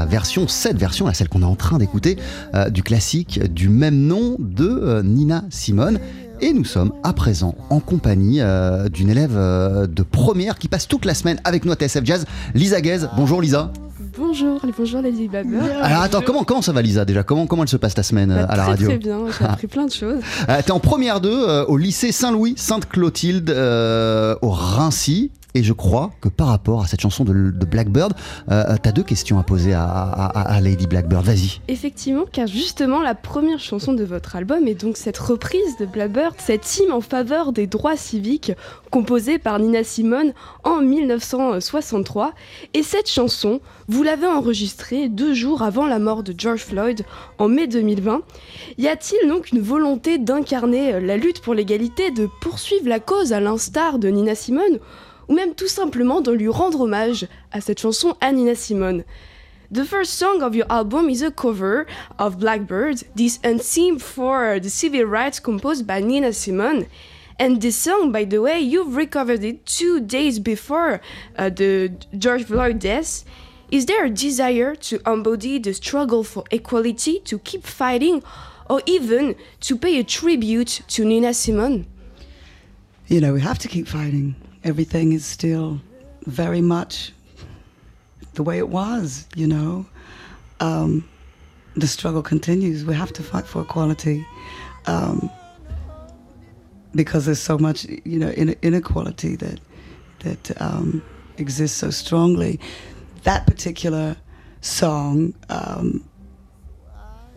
version, 0.06 0.48
cette 0.48 0.78
version, 0.78 1.06
là, 1.06 1.12
celle 1.12 1.28
qu'on 1.28 1.42
est 1.42 1.46
en 1.46 1.54
train 1.54 1.76
d'écouter, 1.76 2.16
euh, 2.54 2.70
du 2.70 2.82
classique 2.82 3.42
du 3.52 3.68
même 3.68 4.06
nom 4.06 4.36
de 4.38 4.66
euh, 4.66 5.02
Nina 5.02 5.44
Simone. 5.50 5.98
Et 6.40 6.54
nous 6.54 6.64
sommes 6.64 6.94
à 7.02 7.12
présent 7.12 7.54
en 7.68 7.80
compagnie 7.80 8.40
euh, 8.40 8.88
d'une 8.88 9.10
élève 9.10 9.34
de 9.34 10.02
première 10.02 10.58
qui 10.58 10.68
passe 10.68 10.88
toute 10.88 11.04
la 11.04 11.12
semaine 11.12 11.38
avec 11.44 11.66
nous 11.66 11.72
à 11.72 11.74
TSF 11.74 12.06
Jazz, 12.06 12.24
Lisa 12.54 12.80
Guez. 12.80 13.00
Bonjour 13.14 13.42
Lisa. 13.42 13.70
Bonjour, 14.16 14.60
bonjour 14.78 15.02
Lady 15.02 15.28
Blackbird. 15.28 15.70
Alors 15.82 16.02
attends, 16.02 16.22
comment, 16.24 16.44
comment 16.44 16.62
ça 16.62 16.72
va 16.72 16.80
Lisa 16.80 17.04
déjà? 17.04 17.22
Comment, 17.22 17.46
comment 17.46 17.64
elle 17.64 17.68
se 17.68 17.76
passe 17.76 17.94
ta 17.94 18.02
semaine 18.02 18.30
Bah, 18.30 18.46
à 18.48 18.56
la 18.56 18.62
très, 18.62 18.70
radio? 18.72 18.88
Très 18.88 18.98
bien, 18.98 19.18
j'ai 19.38 19.44
appris 19.44 19.66
plein 19.66 19.84
de 19.84 19.92
choses. 19.92 20.22
Euh, 20.48 20.60
T'es 20.64 20.72
en 20.72 20.80
première 20.80 21.20
2 21.20 21.64
au 21.68 21.76
lycée 21.76 22.12
Saint-Louis, 22.12 22.54
Sainte-Clotilde, 22.56 23.50
euh, 23.50 24.34
au 24.40 24.50
Rincy. 24.50 25.30
Et 25.54 25.62
je 25.62 25.72
crois 25.72 26.10
que 26.20 26.28
par 26.28 26.48
rapport 26.48 26.82
à 26.82 26.86
cette 26.86 27.00
chanson 27.00 27.24
de, 27.24 27.32
Blackbird, 27.64 28.12
euh, 28.50 28.76
t'as 28.82 28.92
deux 28.92 29.02
questions 29.02 29.38
à 29.38 29.42
poser 29.42 29.72
à, 29.74 29.82
à- 29.84 30.60
Lady 30.60 30.86
Blackbird. 30.86 31.24
Vas-y. 31.24 31.60
Effectivement, 31.68 32.24
car 32.30 32.46
justement, 32.46 33.00
la 33.02 33.14
première 33.14 33.58
chanson 33.60 33.92
de 33.92 34.04
votre 34.04 34.36
album 34.36 34.66
est 34.68 34.74
donc 34.74 34.96
cette 34.96 35.18
reprise 35.18 35.76
de 35.78 35.86
Blackbird, 35.86 36.34
cette 36.38 36.78
hymne 36.78 36.92
en 36.92 37.00
faveur 37.00 37.52
des 37.52 37.66
droits 37.66 37.96
civiques 37.96 38.52
composée 38.90 39.38
par 39.38 39.58
Nina 39.58 39.84
Simone 39.84 40.32
en 40.64 40.80
1963. 40.80 42.32
Et 42.74 42.82
cette 42.82 43.08
chanson, 43.08 43.60
vous 43.88 44.02
l'avez 44.02 44.26
enregistrée 44.26 45.08
deux 45.08 45.34
jours 45.34 45.62
avant 45.62 45.86
la 45.86 45.98
mort 45.98 46.22
de 46.22 46.34
George 46.36 46.60
Floyd 46.60 47.02
en 47.38 47.48
mai 47.48 47.66
2020. 47.66 48.22
Y 48.78 48.88
a-t-il 48.88 49.28
donc 49.28 49.52
une 49.52 49.60
volonté 49.60 50.18
d'incarner 50.18 50.94
euh, 50.94 51.00
la 51.00 51.16
lutte 51.16 51.40
pour 51.40 51.54
l'égalité, 51.54 52.10
de 52.10 52.28
poursuivre 52.40 52.88
la 52.88 53.00
cause 53.00 53.32
à 53.32 53.40
l'instar 53.40 53.98
de 53.98 54.08
Nina 54.08 54.34
Simone 54.34 54.78
ou 55.30 55.34
même 55.34 55.54
tout 55.54 55.68
simplement 55.68 56.20
de 56.20 56.32
lui 56.32 56.48
rendre 56.48 56.80
hommage 56.80 57.28
à 57.52 57.60
cette 57.60 57.80
chanson 57.80 58.16
à 58.20 58.32
Nina 58.32 58.56
Simone. 58.56 59.04
The 59.72 59.84
first 59.84 60.14
song 60.14 60.42
of 60.42 60.56
your 60.56 60.66
album 60.68 61.08
is 61.08 61.22
a 61.22 61.30
cover 61.30 61.86
of 62.18 62.40
Blackbird, 62.40 63.04
this 63.14 63.38
theme 63.38 64.00
for 64.00 64.58
the 64.58 64.68
civil 64.68 65.04
rights 65.04 65.38
composed 65.38 65.86
by 65.86 66.00
Nina 66.00 66.32
Simone. 66.32 66.86
And 67.38 67.60
this 67.60 67.76
song, 67.76 68.10
by 68.10 68.24
the 68.24 68.42
way, 68.42 68.58
you've 68.58 68.96
recovered 68.96 69.44
it 69.44 69.64
two 69.64 70.00
days 70.00 70.40
before 70.40 71.00
uh, 71.38 71.48
the 71.48 71.92
George 72.18 72.44
Floyd 72.44 72.80
death. 72.80 73.24
Is 73.70 73.86
there 73.86 74.06
a 74.06 74.10
desire 74.10 74.74
to 74.74 75.00
embody 75.06 75.60
the 75.60 75.72
struggle 75.72 76.24
for 76.24 76.42
equality, 76.50 77.20
to 77.20 77.38
keep 77.38 77.64
fighting, 77.64 78.24
or 78.68 78.82
even 78.84 79.36
to 79.60 79.76
pay 79.76 80.00
a 80.00 80.02
tribute 80.02 80.82
to 80.88 81.04
Nina 81.04 81.32
Simone? 81.32 81.86
You 83.06 83.20
know, 83.20 83.32
we 83.32 83.40
have 83.40 83.60
to 83.60 83.68
keep 83.68 83.86
fighting. 83.86 84.34
Everything 84.64 85.12
is 85.12 85.24
still 85.24 85.80
very 86.26 86.60
much 86.60 87.12
the 88.34 88.42
way 88.42 88.58
it 88.58 88.68
was, 88.68 89.26
you 89.34 89.46
know. 89.46 89.86
Um, 90.60 91.08
the 91.76 91.86
struggle 91.86 92.22
continues. 92.22 92.84
We 92.84 92.94
have 92.94 93.12
to 93.14 93.22
fight 93.22 93.46
for 93.46 93.62
equality 93.62 94.26
um, 94.86 95.30
because 96.94 97.24
there's 97.26 97.40
so 97.40 97.56
much, 97.56 97.84
you 98.04 98.18
know, 98.18 98.30
in- 98.30 98.56
inequality 98.62 99.36
that 99.36 99.60
that 100.20 100.60
um, 100.60 101.02
exists 101.38 101.78
so 101.78 101.90
strongly. 101.90 102.60
That 103.22 103.46
particular 103.46 104.16
song, 104.60 105.32
um, 105.48 106.04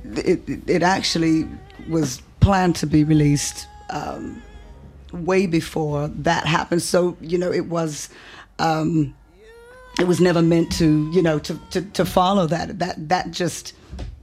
it, 0.03 0.41
it- 0.67 0.83
actually 0.83 1.47
was 1.87 2.21
planned 2.41 2.75
to 2.77 2.85
be 2.87 3.05
released 3.05 3.67
um, 3.89 4.41
way 5.13 5.45
before 5.45 6.07
that 6.09 6.45
happened. 6.45 6.81
So 6.81 7.17
you 7.21 7.37
know, 7.37 7.51
it 7.51 7.67
was. 7.67 8.09
Um, 8.59 9.15
it 9.99 10.07
was 10.07 10.19
never 10.19 10.41
meant 10.41 10.71
to, 10.73 11.11
you 11.11 11.21
know, 11.21 11.37
to, 11.37 11.59
to, 11.69 11.81
to 11.81 12.03
follow 12.03 12.47
that. 12.47 12.79
That 12.79 13.09
that 13.09 13.29
just 13.29 13.73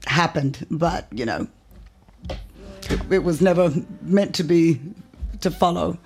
happened. 0.07 0.67
But 0.69 1.07
you 1.13 1.25
know, 1.25 1.47
it, 2.29 3.01
it 3.11 3.19
was 3.25 3.41
never 3.41 3.73
meant 4.03 4.35
to 4.37 4.43
be 4.43 4.81
to 5.41 5.51
follow. 5.51 5.99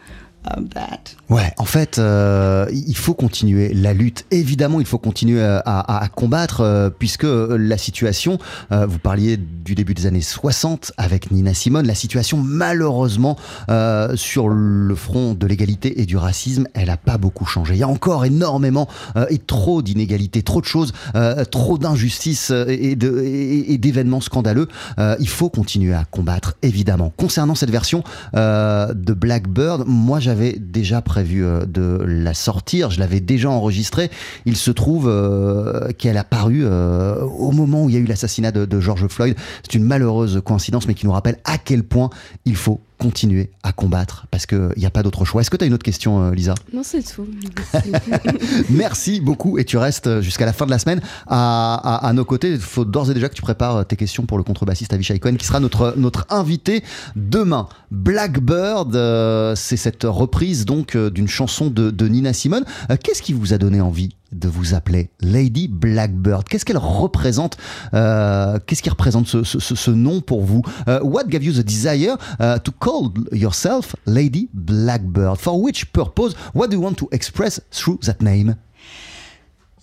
Ouais, 1.30 1.52
en 1.58 1.64
fait, 1.64 1.98
euh, 1.98 2.66
il 2.72 2.96
faut 2.96 3.14
continuer 3.14 3.72
la 3.72 3.94
lutte. 3.94 4.26
Évidemment, 4.30 4.78
il 4.80 4.86
faut 4.86 4.98
continuer 4.98 5.42
à, 5.42 5.58
à- 5.64 6.08
combattre, 6.08 6.60
euh, 6.60 6.90
puisque 6.90 7.24
la 7.26 7.78
situation, 7.78 8.38
euh, 8.72 8.86
vous 8.86 8.98
parliez 8.98 9.36
du 9.38 9.74
début 9.74 9.94
des 9.94 10.06
années 10.06 10.20
60 10.20 10.92
avec 10.98 11.30
Nina 11.30 11.54
Simone, 11.54 11.86
la 11.86 11.94
situation, 11.94 12.36
malheureusement, 12.38 13.36
euh, 13.70 14.16
sur 14.16 14.48
le 14.48 14.94
front 14.94 15.32
de 15.34 15.46
l'égalité 15.46 16.00
et 16.02 16.06
du 16.06 16.16
racisme, 16.16 16.66
elle 16.74 16.88
n'a 16.88 16.96
pas 16.98 17.16
beaucoup 17.16 17.46
changé. 17.46 17.74
Il 17.74 17.78
y 17.80 17.82
a 17.82 17.88
encore 17.88 18.24
énormément 18.24 18.86
euh, 19.16 19.24
et 19.30 19.38
trop 19.38 19.80
d'inégalités, 19.80 20.42
trop 20.42 20.60
de 20.60 20.66
choses, 20.66 20.92
euh, 21.14 21.44
trop 21.44 21.78
d'injustices 21.78 22.50
euh, 22.50 22.66
et 22.68 22.92
et- 22.92 23.78
d'événements 23.78 24.20
scandaleux. 24.20 24.68
Euh, 24.98 25.16
il 25.20 25.28
faut 25.28 25.48
continuer 25.50 25.94
à 25.94 26.04
combattre, 26.04 26.54
évidemment. 26.62 27.12
Concernant 27.16 27.54
cette 27.54 27.70
version 27.70 28.02
euh, 28.36 28.92
de 28.94 29.12
Blackbird, 29.14 29.84
moi 29.86 30.20
j'avais 30.20 30.33
j'avais 30.34 30.58
déjà 30.58 31.00
prévu 31.00 31.44
euh, 31.44 31.64
de 31.64 32.02
la 32.04 32.34
sortir, 32.34 32.90
je 32.90 32.98
l'avais 32.98 33.20
déjà 33.20 33.50
enregistrée. 33.50 34.10
Il 34.46 34.56
se 34.56 34.72
trouve 34.72 35.08
euh, 35.08 35.92
qu'elle 35.92 36.16
a 36.16 36.24
paru 36.24 36.62
euh, 36.64 37.20
au 37.22 37.52
moment 37.52 37.84
où 37.84 37.88
il 37.88 37.94
y 37.94 37.98
a 37.98 38.00
eu 38.00 38.04
l'assassinat 38.04 38.50
de, 38.50 38.64
de 38.64 38.80
George 38.80 39.06
Floyd. 39.06 39.36
C'est 39.62 39.74
une 39.74 39.84
malheureuse 39.84 40.42
coïncidence, 40.44 40.88
mais 40.88 40.94
qui 40.94 41.06
nous 41.06 41.12
rappelle 41.12 41.38
à 41.44 41.56
quel 41.56 41.84
point 41.84 42.10
il 42.46 42.56
faut 42.56 42.80
continuer 43.08 43.50
à 43.62 43.72
combattre 43.72 44.26
parce 44.30 44.46
qu'il 44.46 44.70
n'y 44.78 44.86
a 44.86 44.90
pas 44.90 45.02
d'autre 45.02 45.26
choix. 45.26 45.42
Est-ce 45.42 45.50
que 45.50 45.58
tu 45.58 45.64
as 45.64 45.66
une 45.66 45.74
autre 45.74 45.84
question, 45.84 46.22
euh, 46.22 46.30
Lisa? 46.32 46.54
Non, 46.72 46.82
c'est 46.82 47.02
tout. 47.02 47.26
Merci 48.70 49.20
beaucoup 49.20 49.58
et 49.58 49.64
tu 49.64 49.76
restes 49.76 50.20
jusqu'à 50.22 50.46
la 50.46 50.52
fin 50.54 50.64
de 50.64 50.70
la 50.70 50.78
semaine 50.78 51.00
à, 51.26 51.74
à- 51.74 52.06
à 52.08 52.12
nos 52.14 52.24
côtés. 52.24 52.50
Il 52.52 52.58
faut 52.60 52.84
d'ores 52.86 53.10
et 53.10 53.14
déjà 53.14 53.28
que 53.28 53.34
tu 53.34 53.42
prépares 53.42 53.86
tes 53.86 53.96
questions 53.96 54.24
pour 54.24 54.38
le 54.38 54.44
contrebassiste 54.44 54.92
Avishai 54.94 55.18
Cohen 55.18 55.34
qui 55.36 55.46
sera 55.46 55.60
notre, 55.60 55.94
notre 55.98 56.26
invité 56.30 56.82
demain. 57.14 57.68
Blackbird, 57.90 58.96
euh, 58.96 59.54
c'est 59.54 59.76
cette 59.76 60.04
reprise 60.04 60.64
donc 60.64 60.96
euh, 60.96 61.10
d'une 61.10 61.28
chanson 61.28 61.68
de, 61.68 61.90
de 61.90 62.08
Nina 62.08 62.32
Simone. 62.32 62.64
Euh, 62.90 62.96
Qu'est-ce 63.02 63.20
qui 63.22 63.32
vous 63.34 63.52
a 63.52 63.58
donné 63.58 63.80
envie 63.80 64.14
de 64.38 64.48
vous 64.48 64.74
appeler 64.74 65.10
Lady 65.20 65.68
Blackbird 65.68 66.48
Qu'est-ce 66.48 66.64
qu'elle 66.64 66.78
représente 66.78 67.56
euh, 67.94 68.58
Qu'est-ce 68.66 68.82
qui 68.82 68.90
représente 68.90 69.26
ce, 69.26 69.42
ce- 69.44 69.58
ce- 69.58 69.74
ce 69.74 69.90
nom 69.90 70.20
pour 70.20 70.42
vous? 70.42 70.62
Euh, 70.88 71.00
What 71.02 71.24
gave 71.28 71.44
you 71.44 71.52
the 71.52 71.64
desire 71.64 72.16
uh, 72.40 72.58
to 72.62 72.72
call 72.72 73.10
yourself 73.32 73.94
Lady 74.06 74.48
Blackbird? 74.52 75.36
For 75.38 75.58
which 75.60 75.86
purpose 75.92 76.34
What 76.54 76.68
do 76.68 76.76
you 76.76 76.82
want 76.82 76.94
to 76.94 77.08
express 77.12 77.60
through 77.70 77.98
that 78.06 78.20
name? 78.20 78.56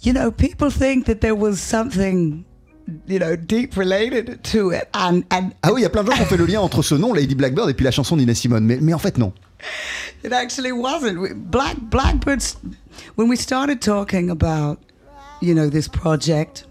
You 0.04 0.14
know, 0.14 0.32
people 0.32 0.70
think 0.72 1.06
that 1.06 1.16
there 1.22 1.36
was 1.36 1.58
something, 1.60 2.44
you 3.08 3.20
know, 3.20 3.36
deep 3.36 3.76
related 3.78 4.42
to 4.52 4.72
it. 4.72 4.88
And, 4.96 5.22
and 5.30 5.52
Ah 5.62 5.72
oui, 5.72 5.82
il 5.82 5.84
y 5.84 5.86
a 5.86 5.90
plein 5.92 6.04
de 6.04 6.10
gens 6.10 6.16
qui 6.18 6.24
ont 6.24 6.26
fait 6.26 6.38
le 6.38 6.46
lien 6.48 6.60
entre 6.62 6.82
ce 6.82 6.96
nom, 6.96 7.14
Lady 7.14 7.36
Blackbird, 7.36 7.70
et 7.70 7.76
puis 7.76 7.86
la 7.86 7.92
chanson 7.92 8.18
d'Ina 8.18 8.34
Simone. 8.34 8.66
Mais, 8.66 8.80
mais 8.82 8.94
en 8.96 9.00
fait, 9.00 9.20
non. 9.20 9.32
It 10.26 10.34
actually 10.34 10.72
wasn't. 10.72 11.18
Black 11.52 11.78
Blackbirds. 11.92 12.58
When 13.16 13.28
we 13.28 13.36
started 13.36 13.82
talking 13.82 14.30
about, 14.30 14.80
you 15.42 15.56
know, 15.56 15.70
this 15.70 15.88
project 15.88 16.66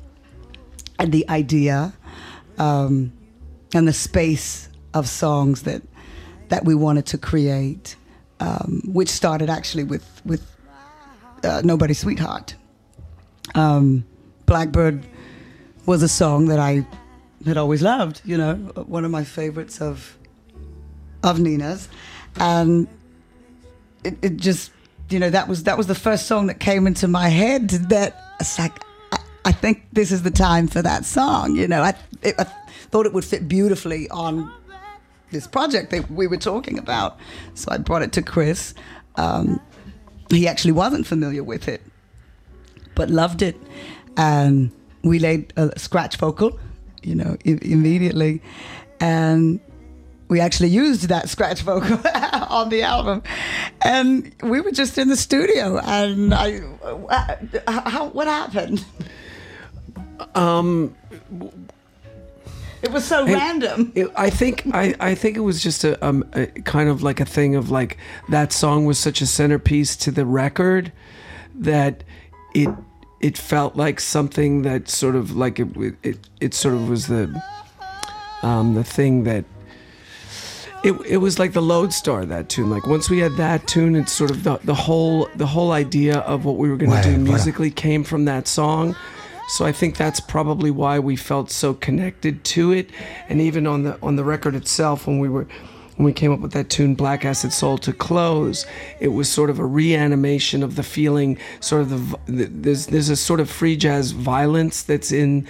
and 0.98 1.12
the 1.12 1.28
idea 1.28 1.92
um, 2.58 3.12
and 3.74 3.88
the 3.88 3.92
space 3.92 4.68
of 4.94 5.08
songs 5.08 5.62
that 5.62 5.82
that 6.48 6.64
we 6.64 6.74
wanted 6.74 7.06
to 7.06 7.18
create, 7.18 7.96
um, 8.40 8.82
which 8.84 9.08
started 9.08 9.48
actually 9.48 9.84
with 9.84 10.20
with 10.24 10.46
uh, 11.44 11.62
Nobody's 11.64 11.98
Sweetheart. 11.98 12.54
Um, 13.54 14.04
Blackbird 14.46 15.06
was 15.86 16.02
a 16.02 16.08
song 16.08 16.46
that 16.46 16.58
I 16.58 16.86
had 17.46 17.56
always 17.56 17.82
loved. 17.82 18.20
You 18.24 18.36
know, 18.36 18.54
one 18.86 19.04
of 19.04 19.10
my 19.10 19.24
favorites 19.24 19.80
of 19.80 20.18
of 21.22 21.38
Nina's, 21.38 21.88
and 22.36 22.88
it, 24.04 24.16
it 24.22 24.36
just 24.36 24.72
you 25.10 25.18
know 25.18 25.30
that 25.30 25.48
was 25.48 25.64
that 25.64 25.76
was 25.76 25.86
the 25.86 25.94
first 25.94 26.26
song 26.26 26.46
that 26.46 26.60
came 26.60 26.86
into 26.86 27.08
my 27.08 27.28
head 27.28 27.68
that 27.68 28.34
it's 28.40 28.58
like 28.58 28.80
I, 29.12 29.18
I 29.46 29.52
think 29.52 29.86
this 29.92 30.12
is 30.12 30.22
the 30.22 30.30
time 30.30 30.68
for 30.68 30.82
that 30.82 31.04
song 31.04 31.56
you 31.56 31.68
know. 31.68 31.82
I, 31.82 31.94
it, 32.22 32.34
I 32.38 32.44
thought 32.90 33.06
it 33.06 33.12
would 33.12 33.24
fit 33.24 33.48
beautifully 33.48 34.08
on 34.10 34.52
this 35.30 35.46
project 35.46 35.90
that 35.92 36.10
we 36.10 36.26
were 36.26 36.36
talking 36.36 36.76
about. 36.78 37.16
So 37.54 37.70
I 37.70 37.78
brought 37.78 38.02
it 38.02 38.12
to 38.14 38.22
Chris. 38.22 38.74
Um, 39.14 39.60
he 40.28 40.48
actually 40.48 40.72
wasn't 40.72 41.06
familiar 41.06 41.44
with 41.44 41.68
it 41.68 41.82
but 42.94 43.08
loved 43.08 43.40
it. 43.40 43.56
And 44.16 44.70
we 45.02 45.18
laid 45.18 45.52
a 45.56 45.78
scratch 45.78 46.16
vocal 46.16 46.58
you 47.02 47.14
know 47.14 47.36
I- 47.46 47.58
immediately. 47.62 48.42
And 49.00 49.60
we 50.30 50.40
actually 50.40 50.68
used 50.70 51.08
that 51.08 51.28
scratch 51.28 51.60
vocal 51.62 51.98
on 52.48 52.68
the 52.70 52.82
album. 52.82 53.22
And 53.82 54.32
we 54.42 54.60
were 54.60 54.70
just 54.70 54.96
in 54.96 55.08
the 55.08 55.16
studio 55.16 55.78
and 55.78 56.32
i 56.32 56.60
uh, 57.10 57.36
how, 57.90 58.06
what 58.06 58.26
happened? 58.28 58.84
Um, 60.34 60.94
it 62.82 62.90
was 62.92 63.04
so 63.04 63.26
Hey, 63.26 63.34
random. 63.34 63.92
it- 63.94 64.10
I 64.16 64.30
think 64.30 64.62
I, 64.72 64.94
I 65.00 65.14
think 65.14 65.36
it 65.36 65.40
was 65.40 65.62
just 65.62 65.82
a, 65.84 66.02
um, 66.06 66.24
a 66.32 66.46
kind 66.46 66.88
of 66.88 67.02
like 67.02 67.20
a 67.20 67.24
thing 67.26 67.56
of 67.56 67.70
like 67.70 67.98
that 68.28 68.52
song 68.52 68.84
was 68.86 68.98
such 68.98 69.20
a 69.20 69.26
centerpiece 69.26 69.96
to 69.96 70.10
the 70.10 70.24
record 70.24 70.92
that 71.54 72.04
it 72.54 72.70
it 73.20 73.36
felt 73.36 73.76
like 73.76 74.00
something 74.00 74.62
that 74.62 74.88
sort 74.88 75.16
of 75.16 75.36
like 75.36 75.58
it 75.58 75.68
it, 76.02 76.18
it 76.40 76.54
sort 76.54 76.74
of 76.74 76.88
was 76.88 77.06
the 77.08 77.42
um, 78.42 78.74
the 78.74 78.84
thing 78.84 79.24
that 79.24 79.44
it, 80.82 80.92
it 81.06 81.16
was 81.18 81.38
like 81.38 81.52
the 81.52 81.62
lodestar 81.62 82.24
that 82.24 82.48
tune. 82.48 82.70
Like 82.70 82.86
once 82.86 83.10
we 83.10 83.18
had 83.18 83.36
that 83.36 83.66
tune 83.66 83.96
it's 83.96 84.12
sort 84.12 84.30
of 84.30 84.44
the, 84.44 84.58
the 84.64 84.74
whole 84.74 85.28
the 85.36 85.46
whole 85.46 85.72
idea 85.72 86.18
of 86.20 86.44
what 86.44 86.56
we 86.56 86.70
were 86.70 86.76
going 86.76 86.90
to 86.90 87.02
do 87.02 87.18
musically 87.18 87.70
came 87.70 88.04
from 88.04 88.24
that 88.24 88.48
song. 88.48 88.96
So 89.48 89.64
I 89.64 89.72
think 89.72 89.96
that's 89.96 90.20
probably 90.20 90.70
why 90.70 90.98
we 90.98 91.16
felt 91.16 91.50
so 91.50 91.74
connected 91.74 92.44
to 92.44 92.72
it. 92.72 92.90
And 93.28 93.40
even 93.40 93.66
on 93.66 93.82
the 93.82 93.98
on 94.02 94.16
the 94.16 94.24
record 94.24 94.54
itself 94.54 95.06
when 95.06 95.18
we 95.18 95.28
were 95.28 95.46
when 95.96 96.06
we 96.06 96.12
came 96.14 96.32
up 96.32 96.40
with 96.40 96.52
that 96.52 96.70
tune 96.70 96.94
Black 96.94 97.26
Acid 97.26 97.52
Soul 97.52 97.76
to 97.78 97.92
close 97.92 98.64
it 99.00 99.08
was 99.08 99.28
sort 99.28 99.50
of 99.50 99.58
a 99.58 99.66
reanimation 99.66 100.62
of 100.62 100.76
the 100.76 100.82
feeling 100.82 101.36
sort 101.60 101.82
of 101.82 101.90
the, 101.90 102.18
the 102.26 102.44
there's 102.46 102.86
there's 102.86 103.10
a 103.10 103.16
sort 103.16 103.40
of 103.40 103.50
free 103.50 103.76
jazz 103.76 104.12
violence 104.12 104.82
that's 104.82 105.12
in 105.12 105.46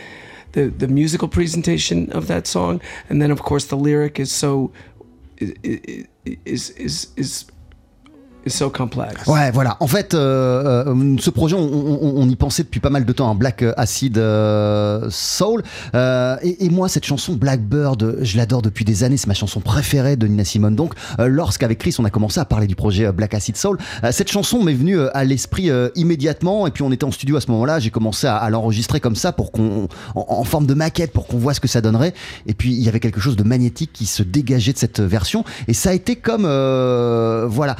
the 0.53 0.67
the 0.67 0.89
musical 0.89 1.29
presentation 1.29 2.11
of 2.13 2.27
that 2.27 2.47
song. 2.47 2.81
And 3.09 3.23
then 3.23 3.31
of 3.31 3.43
course 3.43 3.67
the 3.67 3.77
lyric 3.77 4.19
is 4.19 4.33
so 4.33 4.73
is 5.41 5.55
is 6.45 6.71
is 6.71 7.09
is, 7.17 7.45
so 8.47 8.71
complex 8.71 9.27
Ouais, 9.27 9.51
voilà. 9.51 9.77
En 9.81 9.87
fait, 9.87 10.15
euh, 10.15 10.85
euh, 10.87 11.17
ce 11.19 11.31
projet, 11.31 11.57
on, 11.57 12.29
y 12.29 12.37
pensait 12.37 12.63
depuis 12.63 12.81
pas 12.81 12.91
mal 12.91 13.05
de 13.05 13.13
temps, 13.13 13.31
un 13.31 13.35
Black 13.35 13.65
Acid 13.77 14.19
euh, 14.19 15.09
Soul. 15.11 15.63
Et, 15.95 16.71
moi, 16.71 16.89
cette 16.89 17.05
chanson 17.05 17.35
Blackbird, 17.35 18.19
je 18.23 18.37
l'adore 18.37 18.63
depuis 18.63 18.85
des 18.85 19.05
années. 19.05 19.17
C'est 19.17 19.27
ma 19.27 19.35
chanson 19.35 19.61
préférée 19.61 20.17
de 20.17 20.27
Nina 20.27 20.45
Simone. 20.45 20.77
Donc, 20.77 20.95
lorsqu'avec 21.19 21.79
Chris, 21.79 21.97
on 21.99 22.05
a 22.05 22.11
commencé 22.11 22.41
à 22.41 22.45
parler 22.45 22.67
du 22.67 22.77
projet 22.77 23.11
Black 23.13 23.35
Acid 23.35 23.57
Soul, 23.57 23.79
cette 24.11 24.31
chanson 24.31 24.63
m'est 24.63 24.75
venue 24.75 24.99
à 25.13 25.25
l'esprit 25.25 25.71
immédiatement. 25.95 26.67
Et 26.67 26.71
puis, 26.71 26.83
on 26.83 26.93
était 26.93 27.05
en 27.05 27.11
studio 27.11 27.37
à 27.37 27.41
ce 27.41 27.51
moment-là. 27.51 27.79
J'ai 27.79 27.91
commencé 27.91 28.27
à, 28.27 28.49
l'enregistrer 28.51 29.01
comme 29.01 29.17
ça 29.17 29.33
pour 29.33 29.53
qu'on, 29.53 29.89
en, 30.15 30.27
en 30.29 30.45
forme 30.45 30.67
de 30.67 30.75
maquette, 30.75 31.13
pour 31.13 31.27
qu'on 31.27 31.39
voit 31.39 31.55
ce 31.55 31.61
que 31.61 31.69
ça 31.69 31.81
donnerait. 31.81 32.15
Et 32.47 32.55
puis, 32.55 32.73
il 32.73 32.83
y 32.83 32.89
avait 32.89 33.01
quelque 33.01 33.21
chose 33.21 33.37
de 33.37 33.45
magnétique 33.45 33.91
qui 33.93 34.07
se 34.07 34.23
dégageait 34.23 34.73
de 34.73 34.79
cette 34.79 35.01
version. 35.01 35.45
Et 35.69 35.75
ça 35.75 35.91
a 35.91 35.93
été 35.93 36.17
comme, 36.17 36.43
voilà, 36.43 37.77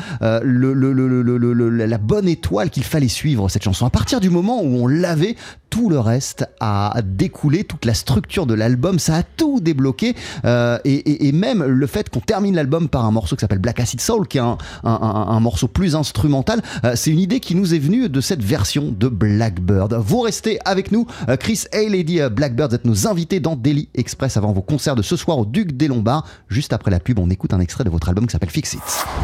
la 0.51 1.99
bonne 1.99 2.29
étoile 2.29 2.71
qu'il 2.71 2.85
fallait 2.85 3.09
suivre 3.09 3.49
cette 3.49 3.63
chanson. 3.63 3.87
À 3.87 3.91
partir 3.91 4.21
du 4.21 4.31
moment 4.31 4.63
où 4.63 4.77
on 4.77 4.87
l'avait, 4.87 5.37
tout 5.71 5.89
le 5.89 6.01
reste 6.01 6.47
a 6.59 7.01
découlé, 7.03 7.65
toute 7.65 7.85
la 7.85 7.95
structure 7.95 8.45
de 8.45 8.55
l'album, 8.55 8.99
ça 8.99 9.17
a 9.17 9.23
tout 9.23 9.61
débloqué. 9.61 10.15
Euh, 10.45 10.79
et, 10.85 11.31
même 11.33 11.65
le 11.65 11.87
fait 11.87 12.11
qu'on 12.11 12.21
termine 12.21 12.57
l'album 12.57 12.89
par 12.89 13.05
un 13.05 13.13
morceau 13.13 13.37
qui 13.37 13.41
s'appelle 13.41 13.61
Black 13.61 13.79
Acid 13.79 14.01
Soul, 14.01 14.27
qui 14.27 14.39
est 14.39 14.43
un, 14.43 15.41
morceau 15.41 15.69
plus 15.69 15.95
instrumental, 15.95 16.61
euh, 16.85 16.93
c'est 16.97 17.11
une 17.11 17.21
idée 17.21 17.41
qui 17.41 17.55
nous 17.55 17.73
est 17.73 17.79
venue 17.79 18.09
de 18.09 18.21
cette 18.21 18.43
version 18.43 18.93
de 18.97 19.09
Blackbird. 19.09 19.95
Vous 19.95 20.21
restez 20.21 20.59
avec 20.65 20.91
nous, 20.93 21.07
euh, 21.29 21.37
Chris 21.37 21.65
et 21.73 21.89
Lady 21.89 22.21
Blackbird, 22.31 22.71
vous 22.71 22.77
êtes 22.77 22.85
nos 22.85 23.07
invités 23.07 23.41
dans 23.41 23.55
Daily 23.55 23.89
Express 23.95 24.37
avant 24.37 24.53
vos 24.53 24.63
concerts 24.63 24.97
de 24.97 25.03
ce 25.03 25.17
soir 25.17 25.39
au 25.39 25.47
Duc 25.47 25.77
des 25.77 25.89
Lombards. 25.89 26.27
Juste 26.49 26.73
après 26.73 26.91
la 26.91 26.99
pub, 26.99 27.19
on 27.21 27.31
écoute 27.31 27.55
un 27.55 27.61
extrait 27.61 27.85
de 27.85 27.91
votre 27.91 28.09
album 28.09 28.27
qui 28.27 28.33
s'appelle 28.33 28.51
Fix 28.51 28.75
It. 28.75 28.81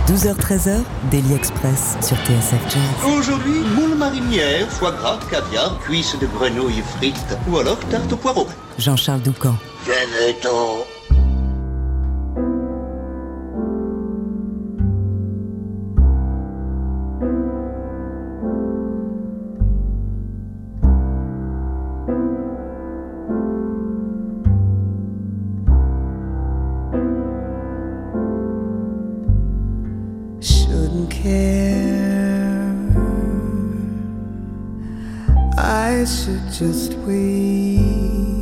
12h-13h, 0.08 0.78
Daily 1.16 1.32
Express 1.32 1.96
sur 2.02 2.14
TSF 2.26 2.60
Jazz. 2.68 3.10
Aujourd'hui, 3.16 3.60
moule 3.74 3.94
marinière, 3.94 4.68
foie 4.68 4.92
gras, 4.92 5.18
caviar, 5.30 5.78
cuisses 5.78 6.14
de 6.18 6.26
grenouille 6.26 6.82
frites 6.98 7.38
ou 7.48 7.56
alors 7.56 7.78
tarte 7.88 8.12
au 8.12 8.16
poireau. 8.16 8.46
Jean-Charles 8.78 9.22
Doucan. 9.22 9.56
Venez-t'en. 9.86 10.95
Care. 31.26 32.74
I 35.58 36.04
should 36.04 36.46
just 36.52 36.94
weep. 37.04 38.35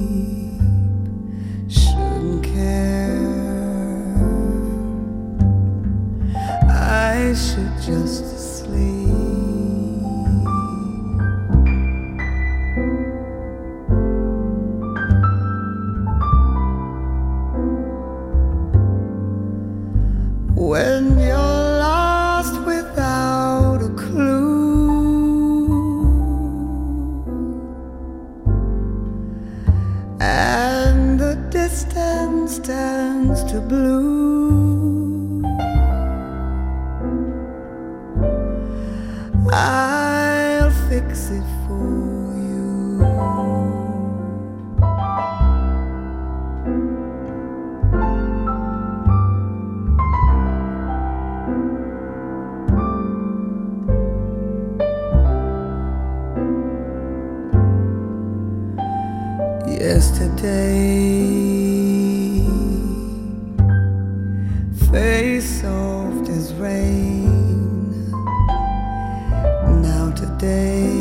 Now 70.44 70.93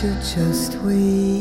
should 0.00 0.22
just 0.22 0.76
weep. 0.76 1.37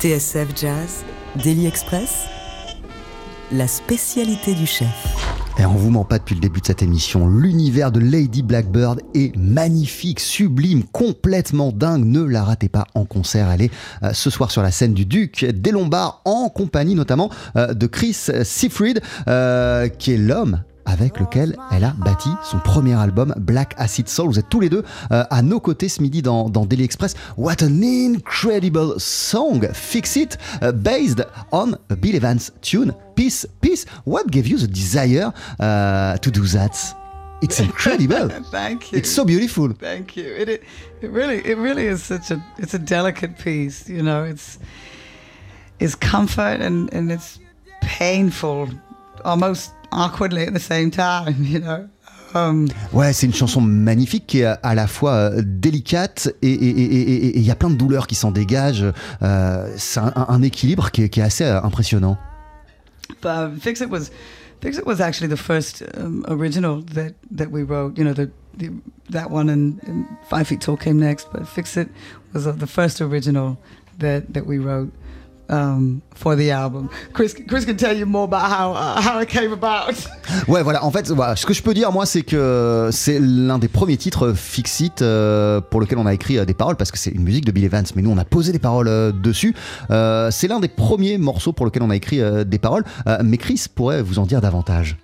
TSF 0.00 0.56
Jazz, 0.56 1.04
Daily 1.44 1.66
Express, 1.66 2.24
la 3.52 3.68
spécialité 3.68 4.54
du 4.54 4.64
chef. 4.64 4.88
Et 5.58 5.66
on 5.66 5.74
vous 5.74 5.90
ment 5.90 6.06
pas 6.06 6.18
depuis 6.18 6.34
le 6.34 6.40
début 6.40 6.62
de 6.62 6.66
cette 6.66 6.82
émission. 6.82 7.28
L'univers 7.28 7.92
de 7.92 8.00
Lady 8.00 8.42
Blackbird 8.42 9.02
est 9.14 9.36
magnifique, 9.36 10.18
sublime, 10.18 10.84
complètement 10.84 11.70
dingue. 11.70 12.06
Ne 12.06 12.22
la 12.22 12.44
ratez 12.44 12.70
pas 12.70 12.86
en 12.94 13.04
concert. 13.04 13.50
Elle 13.50 13.60
est 13.60 13.70
euh, 14.02 14.14
ce 14.14 14.30
soir 14.30 14.50
sur 14.50 14.62
la 14.62 14.70
scène 14.70 14.94
du 14.94 15.04
Duc 15.04 15.44
des 15.44 15.70
Lombards 15.70 16.22
en 16.24 16.48
compagnie 16.48 16.94
notamment 16.94 17.28
euh, 17.56 17.74
de 17.74 17.86
Chris 17.86 18.14
Seafried, 18.14 19.02
euh, 19.28 19.88
qui 19.88 20.12
est 20.12 20.16
l'homme 20.16 20.62
avec 20.90 21.20
lequel 21.20 21.56
elle 21.72 21.84
a 21.84 21.94
bâti 21.98 22.28
son 22.42 22.58
premier 22.58 22.94
album 22.94 23.32
Black 23.38 23.74
Acid 23.78 24.08
Soul. 24.08 24.28
Vous 24.28 24.38
êtes 24.38 24.48
tous 24.48 24.60
les 24.60 24.68
deux 24.68 24.84
euh, 25.12 25.24
à 25.30 25.42
nos 25.42 25.60
côtés 25.60 25.88
ce 25.88 26.02
midi 26.02 26.20
dans, 26.20 26.50
dans 26.50 26.66
Daily 26.66 26.84
Express. 26.84 27.14
What 27.36 27.62
an 27.62 27.80
incredible 27.82 28.94
song! 28.98 29.68
Fix 29.72 30.16
It, 30.16 30.38
uh, 30.62 30.72
based 30.72 31.24
on 31.52 31.76
Bill 32.00 32.16
Evans 32.16 32.50
tune. 32.60 32.92
Peace, 33.14 33.46
peace. 33.60 33.86
What 34.04 34.24
gave 34.30 34.48
you 34.48 34.58
the 34.58 34.66
desire 34.66 35.32
uh, 35.60 36.18
to 36.18 36.30
do 36.30 36.42
that? 36.48 36.76
It's 37.42 37.60
incredible. 37.60 38.28
Thank 38.50 38.92
you. 38.92 38.98
It's 38.98 39.10
so 39.10 39.24
beautiful. 39.24 39.72
Thank 39.72 40.16
you. 40.16 40.24
It, 40.24 40.48
it 40.48 40.62
it 41.00 41.10
really 41.10 41.38
it 41.38 41.56
really 41.56 41.86
is 41.86 42.02
such 42.02 42.30
a 42.30 42.44
it's 42.58 42.74
a 42.74 42.78
delicate 42.78 43.38
piece. 43.38 43.88
You 43.88 44.02
know, 44.02 44.24
it's 44.24 44.58
it's 45.78 45.94
comfort 45.94 46.60
and 46.60 46.92
and 46.92 47.10
it's 47.10 47.38
painful, 47.80 48.68
almost 49.24 49.72
awkwardly 49.92 50.46
at 50.46 50.52
the 50.54 50.60
same 50.60 50.90
time. 50.90 51.36
You 51.44 51.60
know? 51.60 51.86
Um, 52.34 52.68
Ouais, 52.92 53.12
c'est 53.12 53.26
une 53.26 53.34
chanson 53.34 53.60
magnifique 53.60 54.26
qui 54.28 54.40
est 54.40 54.44
à 54.62 54.74
la 54.76 54.86
fois 54.86 55.12
euh, 55.14 55.42
délicate 55.44 56.32
et 56.42 56.52
il 57.36 57.42
y 57.42 57.50
a 57.50 57.56
plein 57.56 57.70
de 57.70 57.74
douleurs 57.74 58.06
qui 58.06 58.14
s'en 58.14 58.30
dégagent. 58.30 58.86
Euh, 59.22 59.68
c'est 59.76 59.98
un, 59.98 60.12
un 60.14 60.42
équilibre 60.42 60.90
qui 60.92 61.02
est, 61.02 61.08
qui 61.08 61.18
est 61.18 61.24
assez 61.24 61.44
euh, 61.44 61.60
impressionnant. 61.62 62.16
but 63.20 63.28
um, 63.28 63.58
Fix 63.58 63.80
It 63.80 63.90
was 63.90 64.10
Fix 64.60 64.78
It 64.78 64.86
was 64.86 65.00
actually 65.00 65.28
the 65.28 65.36
first 65.36 65.82
um, 65.96 66.24
original 66.28 66.82
that 66.94 67.14
that 67.32 67.50
we 67.50 67.62
wrote. 67.64 67.98
You 67.98 68.04
know, 68.04 68.12
the, 68.14 68.30
the 68.56 68.70
that 69.10 69.30
one 69.30 69.48
and, 69.48 69.80
and 69.88 70.06
Five 70.28 70.46
Feet 70.46 70.60
Tall 70.60 70.76
came 70.76 70.98
next, 71.00 71.28
but 71.32 71.48
Fix 71.48 71.76
It 71.76 71.88
was 72.32 72.46
uh, 72.46 72.52
the 72.52 72.66
first 72.68 73.00
original 73.00 73.56
that 73.98 74.32
that 74.34 74.46
we 74.46 74.58
wrote. 74.58 74.92
Um, 75.50 76.00
for 76.14 76.36
the 76.36 76.50
album. 76.50 76.88
Chris, 77.12 77.34
Chris 77.46 77.64
can 77.64 77.76
tell 77.76 77.96
you 77.96 78.06
more 78.06 78.24
about 78.24 78.42
how 78.42 78.72
uh, 78.72 79.00
how 79.00 79.20
it 79.20 79.28
came 79.28 79.52
about. 79.52 79.94
Ouais, 80.48 80.62
voilà. 80.62 80.84
En 80.84 80.90
fait, 80.90 81.08
voilà, 81.10 81.34
ce 81.34 81.44
que 81.44 81.52
je 81.52 81.62
peux 81.62 81.74
dire, 81.74 81.90
moi, 81.90 82.06
c'est 82.06 82.22
que 82.22 82.88
c'est 82.92 83.18
l'un 83.20 83.58
des 83.58 83.68
premiers 83.68 83.96
titres 83.96 84.32
Fixit 84.32 85.02
euh, 85.02 85.60
pour 85.60 85.80
lequel 85.80 85.98
on 85.98 86.06
a 86.06 86.14
écrit 86.14 86.38
euh, 86.38 86.44
des 86.44 86.54
paroles, 86.54 86.76
parce 86.76 86.92
que 86.92 86.98
c'est 86.98 87.10
une 87.10 87.22
musique 87.22 87.44
de 87.44 87.52
Bill 87.52 87.64
Evans, 87.64 87.84
mais 87.96 88.02
nous, 88.02 88.10
on 88.10 88.18
a 88.18 88.24
posé 88.24 88.52
des 88.52 88.58
paroles 88.60 88.88
euh, 88.88 89.12
dessus. 89.12 89.54
Euh, 89.90 90.30
c'est 90.30 90.46
l'un 90.46 90.60
des 90.60 90.68
premiers 90.68 91.18
morceaux 91.18 91.52
pour 91.52 91.66
lequel 91.66 91.82
on 91.82 91.90
a 91.90 91.96
écrit 91.96 92.20
euh, 92.20 92.44
des 92.44 92.58
paroles. 92.58 92.84
Euh, 93.06 93.18
mais 93.24 93.38
Chris 93.38 93.66
pourrait 93.74 94.02
vous 94.02 94.18
en 94.18 94.26
dire 94.26 94.40
davantage. 94.40 94.96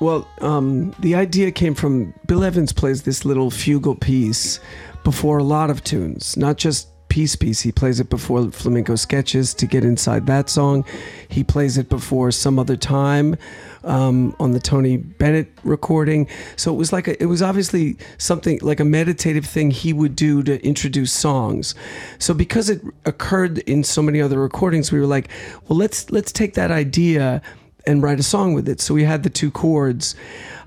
Well, 0.00 0.22
um, 0.40 0.92
the 1.00 1.14
idea 1.14 1.50
came 1.50 1.74
from 1.74 2.12
Bill 2.26 2.44
Evans 2.44 2.72
plays 2.72 3.02
this 3.02 3.24
little 3.24 3.50
fugal 3.50 3.98
piece 3.98 4.60
before 5.04 5.38
a 5.38 5.42
lot 5.42 5.70
of 5.70 5.82
tunes, 5.82 6.36
not 6.36 6.54
just 6.58 6.90
piece 7.18 7.34
piece. 7.34 7.62
He 7.62 7.72
plays 7.72 7.98
it 7.98 8.08
before 8.08 8.48
flamenco 8.52 8.94
sketches 8.94 9.52
to 9.54 9.66
get 9.66 9.82
inside 9.82 10.24
that 10.28 10.48
song. 10.48 10.84
He 11.28 11.42
plays 11.42 11.76
it 11.76 11.88
before 11.88 12.30
some 12.30 12.60
other 12.60 12.76
time 12.76 13.34
um, 13.82 14.36
on 14.38 14.52
the 14.52 14.60
Tony 14.60 14.98
Bennett 14.98 15.50
recording. 15.64 16.28
So 16.54 16.72
it 16.72 16.76
was 16.76 16.92
like 16.92 17.08
a, 17.08 17.20
it 17.20 17.26
was 17.26 17.42
obviously 17.42 17.96
something 18.18 18.60
like 18.62 18.78
a 18.78 18.84
meditative 18.84 19.44
thing 19.44 19.72
he 19.72 19.92
would 19.92 20.14
do 20.14 20.44
to 20.44 20.64
introduce 20.64 21.12
songs. 21.12 21.74
So 22.20 22.34
because 22.34 22.70
it 22.70 22.82
occurred 23.04 23.58
in 23.66 23.82
so 23.82 24.00
many 24.00 24.22
other 24.22 24.38
recordings, 24.38 24.92
we 24.92 25.00
were 25.00 25.06
like, 25.06 25.28
well, 25.66 25.76
let's 25.76 26.12
let's 26.12 26.30
take 26.30 26.54
that 26.54 26.70
idea 26.70 27.42
and 27.84 28.00
write 28.00 28.20
a 28.20 28.22
song 28.22 28.54
with 28.54 28.68
it. 28.68 28.80
So 28.80 28.94
we 28.94 29.02
had 29.02 29.24
the 29.24 29.30
two 29.30 29.50
chords. 29.50 30.14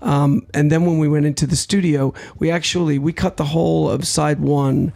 Um, 0.02 0.46
and 0.54 0.70
then 0.70 0.86
when 0.86 0.98
we 0.98 1.08
went 1.08 1.26
into 1.26 1.48
the 1.48 1.56
studio, 1.56 2.14
we 2.40 2.52
actually 2.52 3.00
we 3.00 3.14
cut 3.14 3.38
the 3.38 3.46
whole 3.46 3.90
of 3.90 4.06
side 4.06 4.42
one 4.42 4.92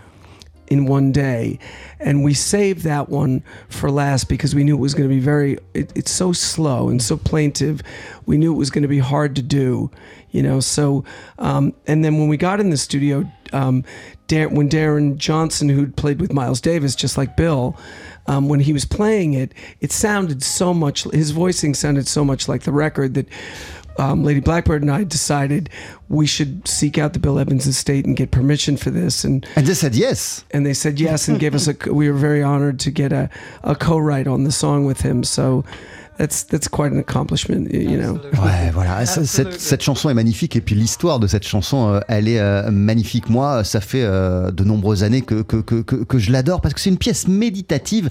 in 0.67 0.85
one 0.85 1.11
day. 1.11 1.59
And 1.99 2.23
we 2.23 2.33
saved 2.33 2.83
that 2.83 3.09
one 3.09 3.43
for 3.69 3.91
last 3.91 4.29
because 4.29 4.53
we 4.55 4.63
knew 4.63 4.75
it 4.75 4.81
was 4.81 4.93
going 4.93 5.07
to 5.07 5.13
be 5.13 5.21
very 5.21 5.57
it, 5.73 5.91
it's 5.95 6.11
so 6.11 6.33
slow 6.33 6.89
and 6.89 7.01
so 7.01 7.17
plaintive. 7.17 7.81
We 8.25 8.37
knew 8.37 8.53
it 8.53 8.57
was 8.57 8.69
going 8.69 8.83
to 8.83 8.87
be 8.87 8.99
hard 8.99 9.35
to 9.35 9.41
do 9.41 9.91
you 10.35 10.43
know? 10.43 10.59
So 10.59 11.05
um, 11.39 11.73
and 11.87 12.03
then 12.03 12.17
when 12.17 12.27
we 12.27 12.35
got 12.35 12.59
in 12.59 12.69
the 12.69 12.77
studio 12.77 13.23
um, 13.53 13.85
Dar- 14.27 14.49
when 14.49 14.69
darren 14.69 15.17
johnson 15.17 15.69
who'd 15.69 15.95
played 15.95 16.19
with 16.19 16.33
miles 16.33 16.59
davis 16.59 16.95
just 16.95 17.15
like 17.15 17.37
bill 17.37 17.77
um, 18.25 18.49
when 18.49 18.59
he 18.59 18.73
was 18.73 18.83
playing 18.83 19.33
it 19.33 19.53
it 19.81 19.91
sounded 19.91 20.41
so 20.41 20.73
much 20.73 21.03
his 21.03 21.29
voicing 21.29 21.75
sounded 21.75 22.07
so 22.07 22.25
much 22.25 22.47
like 22.47 22.63
the 22.63 22.71
record 22.71 23.13
that 23.13 23.27
um, 23.97 24.23
Lady 24.23 24.39
Blackbird 24.39 24.81
and 24.81 24.91
I 24.91 25.03
decided 25.03 25.69
we 26.09 26.25
should 26.25 26.67
seek 26.67 26.97
out 26.97 27.13
the 27.13 27.19
Bill 27.19 27.39
Evans 27.39 27.65
estate 27.67 28.05
and 28.05 28.15
get 28.15 28.31
permission 28.31 28.77
for 28.77 28.91
this. 28.91 29.23
And 29.23 29.45
and 29.55 29.65
they 29.65 29.73
said 29.73 29.95
yes. 29.95 30.45
And 30.51 30.65
they 30.65 30.73
said 30.73 30.99
yes 30.99 31.27
and 31.27 31.39
gave 31.39 31.55
us 31.55 31.67
a. 31.67 31.75
We 31.91 32.09
were 32.09 32.17
very 32.17 32.43
honored 32.43 32.79
to 32.81 32.91
get 32.91 33.11
a, 33.11 33.29
a 33.63 33.75
co-write 33.75 34.27
on 34.27 34.43
the 34.43 34.51
song 34.51 34.85
with 34.85 35.01
him. 35.01 35.23
So 35.23 35.63
that's 36.17 36.43
that's 36.43 36.67
quite 36.67 36.91
an 36.91 36.99
accomplishment, 36.99 37.73
you 37.73 37.97
know. 37.97 38.19
Ouais, 38.41 38.71
voilà. 38.71 39.05
Cette, 39.05 39.59
cette, 39.59 39.81
chanson 39.81 40.09
est 40.09 40.13
magnifique 40.13 40.55
et 40.55 40.61
puis 40.61 40.75
l'histoire 40.75 41.19
de 41.19 41.27
cette 41.27 41.45
chanson, 41.45 41.89
euh, 41.89 41.99
elle 42.07 42.27
est 42.27 42.39
euh, 42.39 42.71
magnifique. 42.71 43.29
Moi, 43.29 43.63
ça 43.63 43.81
fait 43.81 44.03
euh, 44.03 44.51
de 44.51 44.63
nombreuses 44.63 45.03
années 45.03 45.21
que, 45.21 45.41
que, 45.41 45.57
que, 45.57 45.81
que, 45.81 45.95
que 45.95 46.17
je 46.17 46.31
l'adore 46.31 46.61
parce 46.61 46.73
que 46.73 46.79
c'est 46.79 46.89
une 46.89 46.97
pièce 46.97 47.27
méditative. 47.27 48.09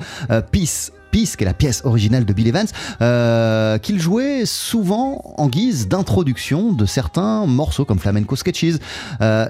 Peace 0.53 0.93
Qui 1.15 1.21
est 1.23 1.45
la 1.45 1.55
pièce 1.55 1.83
originale 1.85 2.25
de 2.25 2.33
Bill 2.33 2.49
Evans, 2.49 2.67
euh, 3.01 3.79
qu'il 3.79 4.01
jouait 4.01 4.47
souvent 4.47 5.23
en 5.39 5.47
guise 5.49 5.87
d'introduction 5.87 6.73
de 6.73 6.87
certains 6.87 7.47
morceaux 7.47 7.85
comme 7.85 8.01
Flamenco 8.01 8.35
Sketches. 8.35 8.81
Euh, 9.21 9.47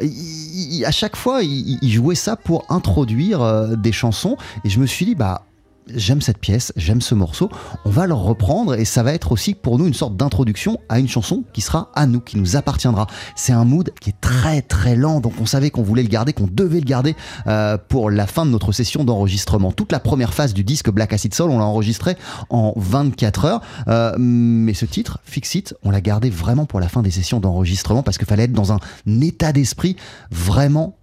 à 0.84 0.90
chaque 0.90 1.16
fois, 1.16 1.42
il, 1.42 1.78
il, 1.80 1.90
jouait 1.90 2.16
ça 2.16 2.36
pour 2.36 2.66
introduire 2.68 3.40
euh, 3.40 3.76
des 3.76 3.92
chansons 3.92 4.36
et 4.64 4.68
je 4.68 4.78
me 4.78 4.84
suis 4.84 5.06
dit, 5.06 5.14
bah 5.14 5.46
j'aime 5.94 6.20
cette 6.20 6.38
pièce, 6.38 6.72
j'aime 6.76 7.00
ce 7.00 7.14
morceau, 7.14 7.50
on 7.84 7.90
va 7.90 8.06
le 8.06 8.14
reprendre 8.14 8.74
et 8.74 8.84
ça 8.84 9.02
va 9.02 9.12
être 9.12 9.32
aussi 9.32 9.54
pour 9.54 9.78
nous 9.78 9.86
une 9.86 9.94
sorte 9.94 10.16
d'introduction 10.16 10.78
à 10.88 10.98
une 10.98 11.08
chanson 11.08 11.44
qui 11.52 11.60
sera 11.60 11.90
à 11.94 12.06
nous, 12.06 12.20
qui 12.20 12.38
nous 12.38 12.56
appartiendra. 12.56 13.06
C'est 13.36 13.52
un 13.52 13.64
mood 13.64 13.92
qui 14.00 14.10
est 14.10 14.20
très 14.20 14.62
très 14.62 14.96
lent, 14.96 15.20
donc 15.20 15.34
on 15.40 15.46
savait 15.46 15.70
qu'on 15.70 15.82
voulait 15.82 16.02
le 16.02 16.08
garder, 16.08 16.32
qu'on 16.32 16.48
devait 16.50 16.80
le 16.80 16.86
garder 16.86 17.14
euh, 17.46 17.76
pour 17.88 18.10
la 18.10 18.26
fin 18.26 18.46
de 18.46 18.50
notre 18.50 18.72
session 18.72 19.04
d'enregistrement. 19.04 19.72
Toute 19.72 19.92
la 19.92 20.00
première 20.00 20.34
phase 20.34 20.54
du 20.54 20.64
disque 20.64 20.90
Black 20.90 21.12
Acid 21.12 21.34
Soul, 21.34 21.50
on 21.50 21.58
l'a 21.58 21.64
enregistré 21.64 22.16
en 22.50 22.72
24 22.76 23.44
heures, 23.44 23.60
euh, 23.88 24.14
mais 24.18 24.74
ce 24.74 24.86
titre, 24.86 25.18
Fix 25.24 25.54
It, 25.54 25.74
on 25.82 25.90
l'a 25.90 26.00
gardé 26.00 26.30
vraiment 26.30 26.66
pour 26.66 26.80
la 26.80 26.88
fin 26.88 27.02
des 27.02 27.10
sessions 27.10 27.40
d'enregistrement 27.40 28.02
parce 28.02 28.18
qu'il 28.18 28.26
fallait 28.26 28.44
être 28.44 28.52
dans 28.52 28.72
un 28.72 28.78
état 29.06 29.52
d'esprit 29.52 29.96
vraiment 30.30 30.96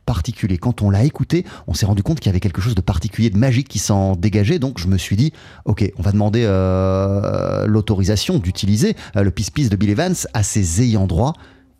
Quand 0.59 0.81
on 0.81 0.89
l'a 0.89 1.03
écouté, 1.03 1.45
on 1.67 1.73
s'est 1.73 1.85
rendu 1.85 2.03
compte 2.03 2.19
qu'il 2.19 2.27
y 2.27 2.29
avait 2.29 2.39
quelque 2.39 2.61
chose 2.61 2.75
de 2.75 2.81
particulier, 2.81 3.29
de 3.29 3.37
magique 3.37 3.67
qui 3.67 3.79
s'en 3.79 4.15
dégageait. 4.15 4.59
Donc 4.59 4.79
je 4.79 4.87
me 4.87 4.97
suis 4.97 5.15
dit, 5.15 5.33
ok, 5.65 5.91
on 5.97 6.01
va 6.01 6.11
demander 6.11 6.43
euh, 6.45 7.65
l'autorisation 7.67 8.39
d'utiliser 8.39 8.95
euh, 9.15 9.23
le 9.23 9.31
Peace 9.31 9.69
de 9.69 9.75
Bill 9.75 9.89
Evans 9.89 10.15
à 10.33 10.43
ses 10.43 10.81
ayants 10.81 11.07
droit. 11.07 11.33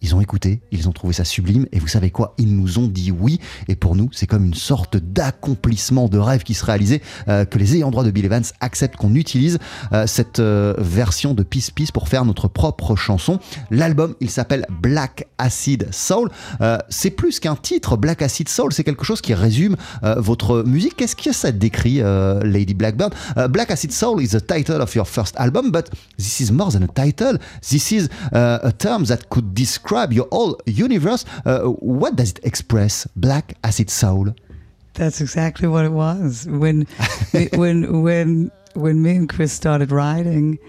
Ils 0.04 0.16
ont 0.16 0.22
écouté, 0.22 0.62
ils 0.72 0.90
ont 0.90 0.92
trouvé 0.92 1.14
ça 1.14 1.24
sublime, 1.24 1.68
et 1.72 1.80
vous 1.80 1.88
savez 1.88 2.10
quoi 2.10 2.34
Ils 2.40 2.56
nous 2.56 2.80
ont 2.80 2.88
dit 2.88 3.12
oui, 3.12 3.40
et 3.68 3.76
pour 3.76 3.96
nous, 3.96 4.10
c'est 4.12 4.26
comme 4.26 4.46
une 4.46 4.56
sorte 4.56 4.98
d'accomplissement 4.98 6.08
de 6.08 6.18
rêve 6.18 6.42
qui 6.42 6.56
se 6.56 6.66
réalisait, 6.66 7.02
euh, 7.28 7.46
que 7.46 7.60
les 7.60 7.76
ayants 7.76 7.92
droit 7.92 8.04
de 8.04 8.10
Bill 8.10 8.26
Evans 8.26 8.44
acceptent 8.62 8.96
qu'on 8.96 9.14
utilise 9.14 9.60
euh, 9.94 10.08
cette 10.08 10.40
euh, 10.40 10.74
version 10.80 11.36
de 11.36 11.44
Peace 11.44 11.70
Peace 11.74 11.92
pour 11.92 12.08
faire 12.08 12.26
notre 12.26 12.48
propre 12.48 12.96
chanson. 12.96 13.40
L'album, 13.70 14.16
il 14.22 14.32
s'appelle 14.32 14.66
Black 14.70 15.28
Acid 15.38 15.88
Soul. 15.92 16.30
c'est 16.90 17.12
plus 17.12 17.40
qu'un 17.40 17.56
titre, 17.56 17.96
Black 17.96 18.22
Acid 18.22 18.50
Soul, 18.50 18.74
c'est 18.74 18.84
quelque 18.84 19.06
chose 19.06 19.22
qui 19.22 19.34
résume 19.34 19.76
votre 20.02 20.64
musique. 20.64 20.96
Qu'est-ce 20.96 21.16
que 21.16 21.32
ça 21.32 21.52
décrit, 21.52 22.02
Lady 22.44 22.74
Blackbird? 22.74 23.14
Black 23.50 23.72
Acid 23.72 23.92
Soul 23.92 24.22
is 24.22 24.30
the 24.30 24.46
title 24.46 24.82
of 24.82 24.94
your 24.96 25.08
first 25.08 25.36
album, 25.38 25.72
but 25.72 25.90
this 26.18 26.40
is 26.40 26.52
more 26.52 26.72
than 26.72 26.84
a 26.84 26.88
title. 26.88 27.38
This 27.68 27.92
is 27.92 28.10
a 28.32 28.72
term 28.72 29.06
that 29.06 29.30
could 29.30 29.54
describe 29.54 29.91
your 30.12 30.28
whole 30.32 30.60
universe. 30.66 31.26
Uh, 31.46 31.62
what 31.64 32.16
does 32.16 32.32
it 32.32 32.40
express, 32.44 33.06
Black 33.16 33.58
Acid 33.64 33.90
Soul? 33.90 34.34
That's 34.94 35.22
exactly 35.22 35.68
what 35.68 35.86
it 35.86 35.92
was. 35.92 36.48
When, 36.50 36.88
when, 37.54 38.02
when, 38.02 38.52
when 38.74 39.02
me 39.02 39.16
and 39.16 39.30
Chris 39.30 39.54
started 39.54 39.92
writing, 39.92 40.60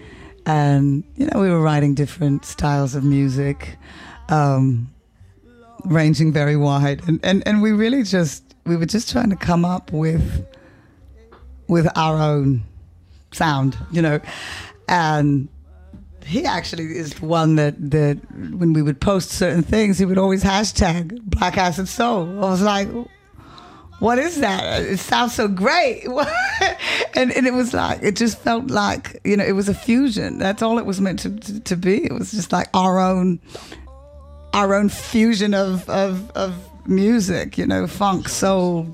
and 0.45 1.03
you 1.15 1.27
know, 1.27 1.39
we 1.39 1.49
were 1.49 1.61
writing 1.61 1.93
different 1.93 2.45
styles 2.45 2.95
of 2.95 3.03
music, 3.03 3.77
um, 4.29 4.91
ranging 5.85 6.31
very 6.33 6.55
wide, 6.55 7.01
and, 7.07 7.19
and 7.23 7.47
and 7.47 7.61
we 7.61 7.71
really 7.71 8.03
just 8.03 8.55
we 8.65 8.75
were 8.75 8.85
just 8.85 9.09
trying 9.11 9.29
to 9.29 9.35
come 9.35 9.63
up 9.65 9.91
with 9.91 10.45
with 11.67 11.87
our 11.95 12.17
own 12.17 12.63
sound, 13.31 13.77
you 13.91 14.01
know, 14.01 14.19
and 14.87 15.47
he 16.25 16.45
actually 16.45 16.97
is 16.97 17.13
the 17.15 17.25
one 17.25 17.55
that 17.55 17.75
that 17.91 18.17
when 18.31 18.73
we 18.73 18.81
would 18.81 18.99
post 18.99 19.31
certain 19.31 19.63
things, 19.63 19.97
he 19.99 20.05
would 20.05 20.17
always 20.17 20.43
hashtag 20.43 21.21
Black 21.23 21.57
Acid 21.57 21.87
Soul. 21.87 22.43
I 22.43 22.49
was 22.49 22.61
like, 22.61 22.87
what 23.99 24.19
is 24.19 24.41
that? 24.41 24.83
It 24.83 24.99
sounds 24.99 25.33
so 25.33 25.47
great. 25.47 26.05
and, 27.15 27.31
and 27.31 27.47
it 27.47 27.53
was 27.53 27.73
like, 27.73 28.03
it 28.03 28.17
just 28.17 28.37
felt 28.39 28.67
like, 28.67 29.21
you 29.23 29.37
know, 29.37 29.45
it 29.45 29.53
was 29.53 29.69
a 29.69 29.73
fusion. 29.73 30.39
That's 30.39 30.61
all 30.61 30.77
it 30.77 30.85
was 30.85 30.99
meant 30.99 31.19
to, 31.19 31.29
to, 31.29 31.59
to 31.61 31.75
be. 31.77 32.03
It 32.03 32.11
was 32.11 32.31
just 32.31 32.51
like 32.51 32.67
our 32.73 32.99
own, 32.99 33.39
our 34.53 34.73
own 34.73 34.89
fusion 34.89 35.53
of, 35.53 35.89
of, 35.89 36.29
of 36.31 36.53
music, 36.87 37.57
you 37.57 37.65
know, 37.65 37.87
funk, 37.87 38.27
soul, 38.27 38.85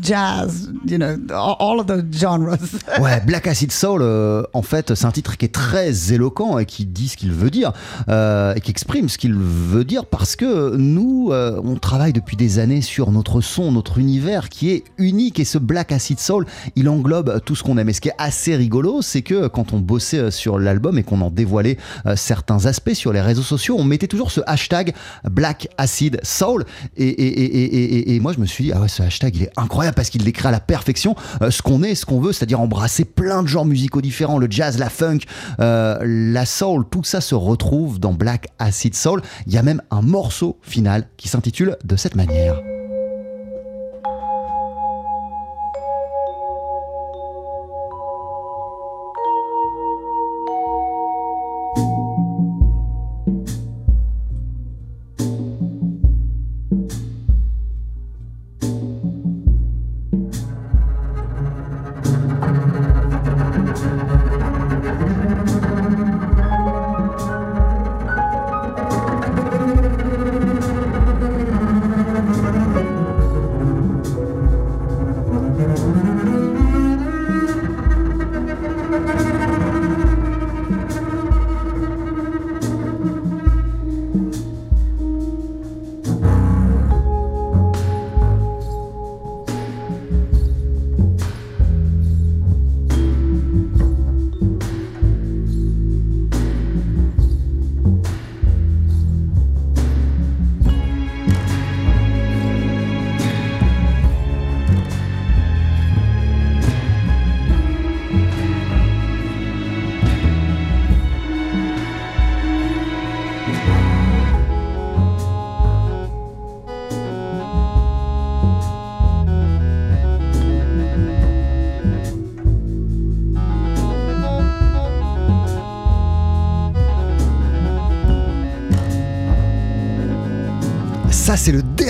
jazz, 0.00 0.68
you 0.84 0.98
know, 0.98 1.16
all 1.32 1.78
of 1.78 1.86
the 1.86 2.04
genres. 2.12 2.58
ouais, 3.00 3.20
Black 3.24 3.46
Acid 3.46 3.70
Soul, 3.70 4.00
euh, 4.02 4.42
en 4.52 4.62
fait, 4.62 4.94
c'est 4.94 5.06
un 5.06 5.12
titre 5.12 5.36
qui 5.36 5.44
est 5.44 5.54
très 5.54 6.12
éloquent 6.12 6.58
et 6.58 6.66
qui 6.66 6.86
dit 6.86 7.08
ce 7.08 7.16
qu'il 7.16 7.32
veut 7.32 7.50
dire 7.50 7.72
euh, 8.08 8.54
et 8.54 8.60
qui 8.60 8.70
exprime 8.70 9.08
ce 9.08 9.18
qu'il 9.18 9.34
veut 9.34 9.84
dire 9.84 10.06
parce 10.06 10.34
que 10.34 10.76
nous, 10.76 11.28
euh, 11.30 11.60
on 11.62 11.76
travaille 11.76 12.12
depuis 12.12 12.36
des 12.36 12.58
années 12.58 12.82
sur 12.82 13.12
notre 13.12 13.40
son, 13.40 13.70
notre 13.70 13.98
univers 13.98 14.48
qui 14.48 14.70
est 14.70 14.84
unique 14.98 15.38
et 15.38 15.44
ce 15.44 15.58
Black 15.58 15.92
Acid 15.92 16.18
Soul, 16.18 16.46
il 16.74 16.88
englobe 16.88 17.40
tout 17.44 17.54
ce 17.54 17.62
qu'on 17.62 17.78
aime. 17.78 17.88
Et 17.88 17.92
ce 17.92 18.00
qui 18.00 18.08
est 18.08 18.16
assez 18.18 18.56
rigolo, 18.56 19.02
c'est 19.02 19.22
que 19.22 19.46
quand 19.46 19.72
on 19.72 19.78
bossait 19.78 20.30
sur 20.30 20.58
l'album 20.58 20.98
et 20.98 21.04
qu'on 21.04 21.20
en 21.20 21.30
dévoilait 21.30 21.76
certains 22.16 22.66
aspects 22.66 22.94
sur 22.94 23.12
les 23.12 23.20
réseaux 23.20 23.42
sociaux, 23.42 23.76
on 23.78 23.84
mettait 23.84 24.06
toujours 24.06 24.30
ce 24.30 24.40
hashtag 24.46 24.94
Black 25.30 25.68
Acid 25.78 26.18
Soul 26.22 26.64
et 26.96 27.35
et, 27.36 28.20
moi 28.20 28.32
je 28.32 28.40
me 28.40 28.46
suis 28.46 28.64
dit 28.64 28.72
ah 28.72 28.80
ouais 28.80 28.88
ce 28.88 29.02
hashtag 29.02 29.36
il 29.36 29.42
est 29.44 29.50
incroyable 29.56 29.94
parce 29.94 30.10
qu'il 30.10 30.24
décrit 30.24 30.48
à 30.48 30.50
la 30.50 30.60
perfection 30.60 31.14
euh, 31.42 31.50
ce 31.50 31.62
qu'on 31.62 31.82
est 31.82 31.94
ce 31.94 32.06
qu'on 32.06 32.20
veut 32.20 32.32
c'est-à-dire 32.32 32.60
embrasser 32.60 33.04
plein 33.04 33.42
de 33.42 33.48
genres 33.48 33.66
musicaux 33.66 34.00
différents 34.00 34.38
le 34.38 34.48
jazz 34.50 34.78
la 34.78 34.90
funk 34.90 35.18
euh, 35.60 35.98
la 36.02 36.46
soul 36.46 36.84
tout 36.90 37.04
ça 37.04 37.20
se 37.20 37.34
retrouve 37.34 37.98
dans 38.00 38.12
Black 38.12 38.48
Acid 38.58 38.94
Soul. 38.94 39.22
Il 39.46 39.52
y 39.52 39.58
a 39.58 39.62
même 39.62 39.82
un 39.90 40.02
morceau 40.02 40.58
final 40.62 41.08
qui 41.16 41.28
s'intitule 41.28 41.76
de 41.84 41.96
cette 41.96 42.16
manière 42.16 42.60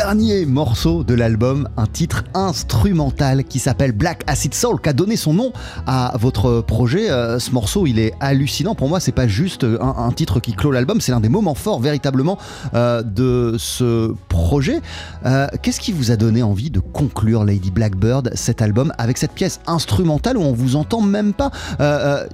dernier 0.06 0.46
morceau 0.46 1.02
de 1.02 1.14
l'album, 1.14 1.68
un 1.76 1.86
titre 1.88 2.22
instrumental 2.32 3.42
qui 3.42 3.58
s'appelle 3.58 3.90
Black 3.90 4.22
Acid 4.28 4.54
Soul, 4.54 4.80
qui 4.80 4.88
a 4.88 4.92
donné 4.92 5.16
son 5.16 5.34
nom 5.34 5.52
à 5.84 6.14
votre 6.20 6.60
projet. 6.60 7.10
Euh, 7.10 7.40
ce 7.40 7.50
morceau, 7.50 7.88
il 7.88 7.98
est 7.98 8.12
hallucinant. 8.20 8.76
Pour 8.76 8.88
moi, 8.88 9.00
c'est 9.00 9.10
pas 9.10 9.26
juste 9.26 9.64
un, 9.64 10.12
titre 10.12 10.38
qui 10.38 10.52
clôt 10.52 10.70
l'album, 10.70 11.00
c'est 11.00 11.10
l'un 11.10 11.18
des 11.18 11.28
moments 11.28 11.56
forts 11.56 11.80
véritablement 11.80 12.38
euh, 12.74 13.02
de 13.02 13.56
ce 13.58 14.14
projet. 14.28 14.80
Euh, 15.24 15.48
Qu'est-ce 15.60 15.80
qui 15.80 15.90
vous 15.90 16.12
a 16.12 16.16
donné 16.16 16.44
envie 16.44 16.70
de 16.70 16.78
conclure 16.78 17.42
Lady 17.42 17.72
Blackbird, 17.72 18.30
cet 18.36 18.62
album, 18.62 18.92
avec 18.98 19.18
cette 19.18 19.32
pièce 19.32 19.58
instrumentale 19.66 20.36
où 20.36 20.42
on 20.42 20.52
vous 20.52 20.76
entend 20.76 21.00
même 21.00 21.32
pas? 21.32 21.50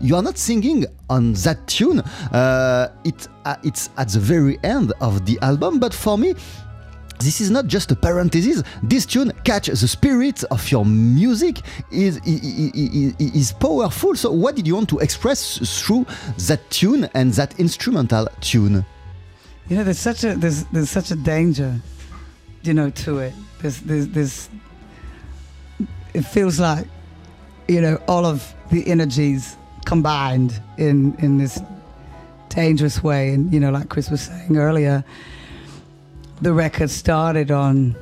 You 0.02 0.14
are 0.14 0.22
not 0.22 0.32
singing 0.34 0.86
on 1.08 1.32
that 1.44 1.56
tune. 1.66 2.02
It, 3.06 3.30
uh, 3.46 3.54
it's 3.64 3.90
at 3.96 4.06
the 4.06 4.18
very 4.18 4.58
end 4.62 4.92
of 5.00 5.24
the 5.24 5.38
album, 5.40 5.78
but 5.80 5.94
for 5.94 6.18
me, 6.18 6.34
this 7.24 7.40
is 7.40 7.50
not 7.50 7.66
just 7.66 7.90
a 7.90 7.96
parenthesis. 7.96 8.62
This 8.82 9.06
tune 9.06 9.32
catch 9.44 9.66
the 9.66 9.88
spirit 9.88 10.44
of 10.44 10.70
your 10.70 10.84
music 10.84 11.60
is, 11.90 12.18
is, 12.24 13.14
is 13.18 13.52
powerful. 13.52 14.14
So, 14.14 14.30
what 14.32 14.56
did 14.56 14.66
you 14.66 14.74
want 14.74 14.88
to 14.90 14.98
express 14.98 15.58
through 15.80 16.06
that 16.48 16.60
tune 16.70 17.08
and 17.14 17.32
that 17.34 17.58
instrumental 17.58 18.28
tune? 18.40 18.84
You 19.68 19.76
know, 19.76 19.84
there's 19.84 19.98
such 19.98 20.24
a 20.24 20.34
there's 20.34 20.64
there's 20.66 20.90
such 20.90 21.10
a 21.10 21.16
danger, 21.16 21.80
you 22.62 22.74
know, 22.74 22.90
to 22.90 23.18
it. 23.18 23.34
There's 23.60 23.80
there's, 23.80 24.08
there's 24.08 24.48
it 26.14 26.22
feels 26.22 26.60
like, 26.60 26.86
you 27.68 27.80
know, 27.80 28.00
all 28.08 28.26
of 28.26 28.54
the 28.70 28.86
energies 28.86 29.56
combined 29.84 30.60
in 30.78 31.14
in 31.18 31.38
this 31.38 31.60
dangerous 32.48 33.02
way. 33.02 33.30
And 33.30 33.52
you 33.52 33.60
know, 33.60 33.70
like 33.70 33.88
Chris 33.88 34.10
was 34.10 34.22
saying 34.22 34.56
earlier, 34.56 35.04
the 36.42 36.52
record 36.52 36.90
started 36.90 37.50
on 37.50 37.96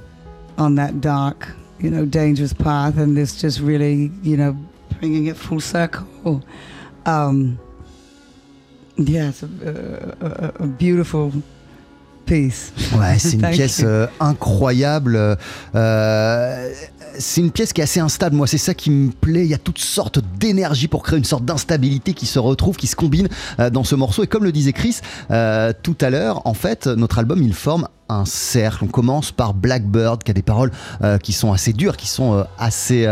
on 0.59 0.75
that 0.75 1.01
dark, 1.01 1.49
you 1.79 1.91
know, 1.91 2.05
dangerous 2.05 2.53
path, 2.53 2.99
and 2.99 3.17
this 3.17 3.41
just 3.41 3.61
really, 3.61 4.11
you 4.23 4.37
know, 4.37 4.57
bringing 4.99 5.27
it 5.27 5.37
full 5.37 5.61
circle. 5.61 6.43
Um, 7.07 7.59
yeah, 8.97 9.31
it's 9.31 9.43
a, 9.43 9.49
a, 10.21 10.27
a, 10.27 10.65
a 10.65 10.67
beautiful 10.67 11.33
piece. 12.27 12.73
Ouais, 12.93 13.19
c'est 13.19 13.35
une 13.35 13.51
pièce 13.51 13.83
euh, 13.85 14.07
incroyable. 14.21 15.37
Euh, 15.75 16.73
c'est 17.21 17.41
une 17.41 17.51
pièce 17.51 17.73
qui 17.73 17.81
est 17.81 17.85
assez 17.85 18.01
instable. 18.01 18.35
Moi, 18.35 18.47
c'est 18.47 18.59
ça 18.59 18.75
qui 18.75 18.91
me 18.91 19.11
plaît. 19.11 19.45
Il 19.45 19.51
y 19.51 19.55
a 19.55 19.59
toutes 19.59 19.79
sortes 19.79 20.19
d'énergie 20.39 20.89
pour 20.89 21.03
créer 21.03 21.19
une 21.19 21.25
sorte 21.25 21.45
d'instabilité 21.45 22.15
qui 22.15 22.27
se 22.27 22.39
retrouve, 22.39 22.77
qui 22.77 22.87
se 22.87 22.97
combine 22.97 23.29
euh, 23.61 23.71
dans 23.71 23.85
ce 23.85 23.95
morceau. 23.95 24.25
Et 24.25 24.27
comme 24.27 24.45
le 24.45 24.53
disait 24.53 24.73
Chris 24.73 24.99
euh, 25.31 25.73
tout 25.83 25.97
à 26.01 26.11
l'heure, 26.11 26.47
en 26.47 26.55
fait, 26.55 26.87
notre 26.87 27.19
album, 27.19 27.43
il 27.43 27.55
forme 27.55 27.89
un 28.09 28.25
cercle. 28.25 28.85
On 28.85 28.89
commence 28.89 29.31
par 29.31 29.55
Blackbird, 29.55 30.23
qui 30.23 30.31
a 30.31 30.35
des 30.35 30.43
paroles 30.43 30.73
euh, 31.03 31.19
qui 31.19 31.33
sont 31.33 31.53
assez 31.53 31.73
dures, 31.73 31.97
qui 31.97 32.09
sont 32.09 32.45
assez 32.59 33.07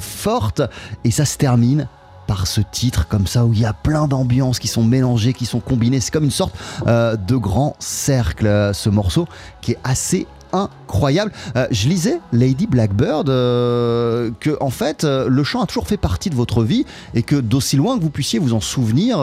fortes. 0.00 0.62
Et 1.04 1.10
ça 1.10 1.24
se 1.24 1.38
termine 1.38 1.88
par 2.26 2.48
ce 2.48 2.60
titre 2.60 3.06
comme 3.06 3.28
ça 3.28 3.44
où 3.44 3.52
il 3.52 3.60
y 3.60 3.64
a 3.64 3.72
plein 3.72 4.08
d'ambiances 4.08 4.58
qui 4.58 4.66
sont 4.66 4.82
mélangées, 4.82 5.32
qui 5.32 5.46
sont 5.46 5.60
combinées. 5.60 6.00
C'est 6.00 6.10
comme 6.10 6.24
une 6.24 6.30
sorte 6.30 6.54
de 6.84 7.36
grand 7.36 7.76
cercle, 7.78 8.72
ce 8.74 8.90
morceau 8.90 9.26
qui 9.60 9.72
est 9.72 9.78
assez 9.84 10.26
incroyable. 10.52 11.32
Euh, 11.56 11.66
je 11.70 11.88
lisais 11.88 12.20
Lady 12.32 12.66
Blackbird 12.66 13.28
euh, 13.28 14.30
que 14.40 14.56
en 14.60 14.70
fait 14.70 15.04
euh, 15.04 15.28
le 15.28 15.44
chant 15.44 15.62
a 15.62 15.66
toujours 15.66 15.86
fait 15.86 15.96
partie 15.96 16.30
de 16.30 16.34
votre 16.34 16.62
vie 16.62 16.84
et 17.14 17.22
que 17.22 17.36
d'aussi 17.36 17.76
loin 17.76 17.98
que 17.98 18.02
vous 18.02 18.10
puissiez 18.10 18.38
vous 18.38 18.54
en 18.54 18.60
souvenir. 18.60 19.18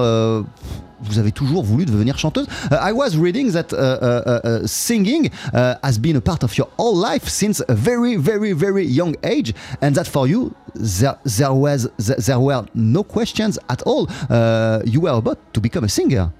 vous 1.05 1.19
avez 1.19 1.33
toujours 1.33 1.65
voulu 1.65 1.85
devenir 1.85 2.17
chanteuse. 2.17 2.47
Uh, 2.71 2.75
I 2.75 2.93
was 2.93 3.17
reading 3.17 3.51
that 3.51 3.73
singing 4.65 5.29
has 5.53 5.99
been 5.99 6.15
a 6.15 6.21
part 6.21 6.43
of 6.43 6.55
your 6.57 6.69
whole 6.77 6.95
life 6.95 7.27
since 7.27 7.61
a 7.67 7.73
very, 7.73 8.15
very, 8.15 8.53
very 8.53 8.85
young 8.85 9.15
age, 9.23 9.53
and 9.81 9.91
that 9.95 10.05
for 10.05 10.27
you 10.27 10.53
there, 10.75 11.17
there 11.25 11.51
was 11.51 11.89
there, 11.97 12.15
there 12.17 12.39
were 12.39 12.63
no 12.73 13.03
questions 13.03 13.59
at 13.67 13.81
all. 13.85 14.07
You 14.85 15.01
were 15.01 15.17
about 15.17 15.39
to 15.53 15.59
become 15.59 15.83
a 15.83 15.89
singer. 15.89 16.31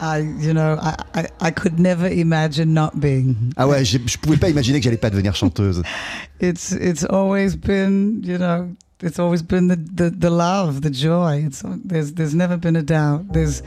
I, 0.00 0.18
you 0.40 0.52
know, 0.52 0.76
I, 0.80 0.94
I, 1.14 1.26
I 1.40 1.50
could 1.50 1.78
never 1.78 2.06
imagine 2.08 2.74
not 2.74 2.98
being. 3.00 3.52
Ah 3.56 3.66
ouais, 3.66 3.84
j'ai- 3.84 4.00
je 4.06 4.18
pouvais 4.18 4.36
pas 4.38 4.48
imaginer 4.50 4.78
que 4.80 4.84
j'allais 4.84 4.96
pas 5.00 5.10
devenir 5.10 5.34
chanteuse. 5.34 5.82
It's 6.40 6.72
it's 6.72 7.04
always 7.04 7.56
been, 7.56 8.20
you 8.24 8.36
know, 8.38 8.68
it's 9.02 9.18
always 9.18 9.42
been 9.42 9.68
the, 9.68 9.76
the, 9.76 10.10
the 10.10 10.30
love, 10.30 10.80
the 10.82 10.90
joy. 10.90 11.44
It's 11.46 11.62
there's 11.84 12.12
there's 12.14 12.34
never 12.34 12.56
been 12.56 12.76
a 12.76 12.82
doubt. 12.82 13.32
There's 13.32 13.62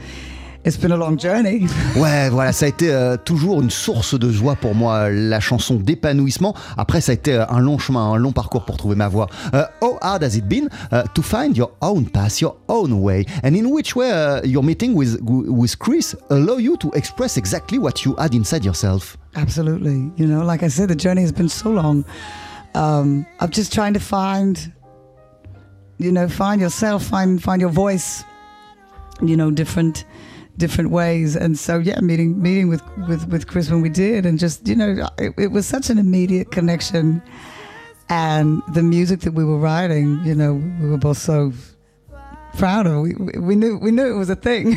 it's 0.64 0.76
been 0.76 0.92
a 0.92 0.96
long 0.96 1.18
journey. 1.18 1.66
Ouais, 1.96 2.28
voilà, 2.30 2.52
ça 2.52 2.66
a 2.66 2.68
été 2.68 2.92
euh, 2.92 3.16
toujours 3.16 3.60
une 3.60 3.70
source 3.70 4.18
de 4.18 4.30
joie 4.30 4.54
pour 4.54 4.74
moi, 4.74 5.10
la 5.10 5.40
chanson 5.40 5.74
d'épanouissement. 5.74 6.54
Après, 6.76 7.00
ça 7.00 7.12
a 7.12 7.14
été 7.14 7.34
euh, 7.34 7.44
un 7.48 7.60
long 7.60 7.78
chemin, 7.78 8.12
un 8.12 8.16
long 8.16 8.32
parcours 8.32 8.64
pour 8.64 8.76
trouver 8.76 8.94
ma 8.94 9.08
voix. 9.08 9.26
Uh, 9.52 9.64
how 9.82 9.98
hard 10.00 10.22
has 10.22 10.36
it 10.36 10.48
been 10.48 10.68
uh, 10.92 11.02
to 11.14 11.22
find 11.22 11.56
your 11.56 11.70
own 11.80 12.04
path, 12.06 12.40
your 12.40 12.56
own 12.68 12.92
way, 12.92 13.24
and 13.42 13.56
in 13.56 13.66
which 13.66 13.96
way 13.96 14.10
uh, 14.10 14.40
your 14.44 14.62
meeting 14.62 14.94
with 14.94 15.18
with 15.22 15.76
Chris 15.78 16.14
allow 16.30 16.58
you 16.58 16.76
to 16.76 16.90
express 16.94 17.36
exactly 17.36 17.78
what 17.78 18.04
you 18.04 18.14
had 18.18 18.34
inside 18.34 18.64
yourself? 18.64 19.16
Absolutely. 19.34 20.10
You 20.16 20.26
know, 20.26 20.44
like 20.44 20.62
I 20.62 20.68
said, 20.68 20.88
the 20.88 20.96
journey 20.96 21.22
has 21.22 21.32
been 21.32 21.48
so 21.48 21.70
long. 21.70 22.04
Um, 22.74 23.26
I'm 23.40 23.50
just 23.50 23.72
trying 23.72 23.94
to 23.94 24.00
find, 24.00 24.72
you 25.98 26.12
know, 26.12 26.28
find 26.28 26.60
yourself, 26.60 27.02
find 27.02 27.42
find 27.42 27.60
your 27.60 27.70
voice. 27.72 28.22
You 29.20 29.36
know, 29.36 29.50
different 29.50 30.04
different 30.58 30.90
ways. 30.90 31.36
And 31.36 31.58
so, 31.58 31.78
yeah, 31.78 32.00
meeting 32.00 32.40
meeting 32.40 32.68
with 32.68 32.82
with 33.08 33.26
with 33.28 33.46
Chris 33.46 33.70
when 33.70 33.80
we 33.80 33.88
did, 33.88 34.26
and 34.26 34.38
just 34.38 34.68
you 34.68 34.76
know, 34.76 35.08
it, 35.18 35.32
it 35.38 35.48
was 35.48 35.66
such 35.66 35.88
an 35.90 35.98
immediate 35.98 36.50
connection. 36.50 37.22
And 38.10 38.62
the 38.72 38.82
music 38.82 39.20
that 39.20 39.32
we 39.32 39.44
were 39.44 39.58
writing, 39.58 40.18
you 40.24 40.34
know, 40.34 40.54
we 40.80 40.88
were 40.88 40.96
both 40.96 41.18
so 41.18 41.52
proud 42.58 42.86
of. 42.86 43.02
We, 43.02 43.14
we, 43.38 43.56
knew 43.56 43.78
we 43.80 43.92
knew 43.92 44.06
it 44.06 44.16
was 44.16 44.30
a 44.30 44.36
thing. 44.36 44.76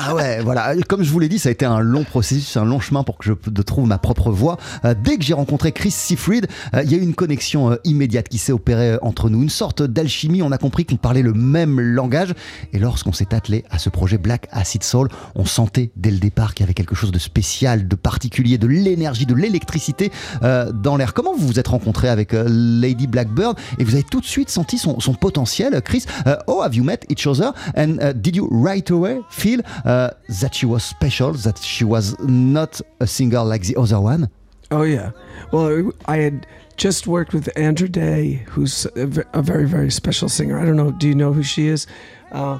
Ah 0.00 0.14
ouais, 0.14 0.40
voilà. 0.42 0.74
Comme 0.88 1.02
je 1.02 1.10
vous 1.10 1.18
l'ai 1.20 1.28
dit, 1.28 1.38
ça 1.38 1.50
a 1.50 1.52
été 1.52 1.64
un 1.64 1.80
long 1.80 2.04
processus, 2.04 2.56
un 2.56 2.64
long 2.64 2.80
chemin 2.80 3.04
pour 3.04 3.18
que 3.18 3.24
je 3.24 3.62
trouve 3.62 3.86
ma 3.86 3.98
propre 3.98 4.30
voix. 4.30 4.56
Euh, 4.84 4.94
dès 4.98 5.16
que 5.16 5.24
j'ai 5.24 5.34
rencontré 5.34 5.72
Chris 5.72 5.90
Seafried, 5.90 6.46
euh, 6.74 6.82
il 6.82 6.90
y 6.90 6.94
a 6.94 6.98
eu 6.98 7.02
une 7.02 7.14
connexion 7.14 7.70
euh, 7.70 7.76
immédiate 7.84 8.28
qui 8.28 8.38
s'est 8.38 8.52
opérée 8.52 8.96
entre 9.02 9.28
nous, 9.28 9.42
une 9.42 9.50
sorte 9.50 9.82
d'alchimie. 9.82 10.42
On 10.42 10.52
a 10.52 10.58
compris 10.58 10.84
qu'on 10.84 10.96
parlait 10.96 11.22
le 11.22 11.34
même 11.34 11.78
langage. 11.78 12.34
Et 12.72 12.78
lorsqu'on 12.78 13.12
s'est 13.12 13.34
attelé 13.34 13.64
à 13.70 13.78
ce 13.78 13.90
projet 13.90 14.18
Black 14.18 14.48
Acid 14.50 14.82
Soul, 14.82 15.08
on 15.34 15.44
sentait 15.44 15.90
dès 15.96 16.10
le 16.10 16.18
départ 16.18 16.54
qu'il 16.54 16.64
y 16.64 16.66
avait 16.66 16.74
quelque 16.74 16.94
chose 16.94 17.12
de 17.12 17.18
spécial, 17.18 17.86
de 17.86 17.96
particulier, 17.96 18.58
de 18.58 18.66
l'énergie, 18.66 19.26
de 19.26 19.34
l'électricité 19.34 20.10
dans 20.40 20.96
l'air. 20.96 21.12
Comment 21.14 21.34
vous 21.34 21.46
vous 21.46 21.58
êtes 21.58 21.68
rencontré 21.68 22.08
avec 22.08 22.32
Lady 22.32 23.06
Blackbird? 23.06 23.56
Et 23.78 23.84
vous 23.84 23.94
avez 23.94 24.02
tout 24.02 24.20
de 24.20 24.26
suite 24.26 24.50
senti 24.50 24.78
son, 24.78 25.00
son 25.00 25.14
potentiel, 25.14 25.80
Chris? 25.82 26.04
How 26.46 26.62
have 26.62 26.74
you 26.74 26.84
met 26.84 27.01
each 27.08 27.26
other 27.26 27.52
and 27.74 28.00
uh, 28.00 28.12
did 28.12 28.36
you 28.36 28.48
right 28.48 28.88
away 28.90 29.22
feel 29.30 29.60
uh, 29.84 30.10
that 30.40 30.54
she 30.54 30.66
was 30.66 30.84
special, 30.84 31.32
that 31.32 31.58
she 31.58 31.84
was 31.84 32.18
not 32.20 32.80
a 33.00 33.06
singer 33.06 33.42
like 33.42 33.62
the 33.62 33.76
other 33.76 34.00
one? 34.00 34.30
Oh 34.70 34.82
yeah. 34.82 35.10
Well, 35.52 35.92
I 36.06 36.16
had 36.16 36.46
just 36.76 37.06
worked 37.06 37.34
with 37.34 37.48
Andrew 37.58 37.88
Day, 37.88 38.44
who's 38.48 38.86
a 38.96 39.42
very 39.42 39.68
very 39.68 39.90
special 39.90 40.28
singer. 40.28 40.58
I 40.58 40.64
don't 40.64 40.76
know. 40.76 40.92
Do 40.92 41.06
you 41.08 41.14
know 41.14 41.32
who 41.32 41.42
she 41.42 41.68
is? 41.68 41.86
Uh, 42.30 42.58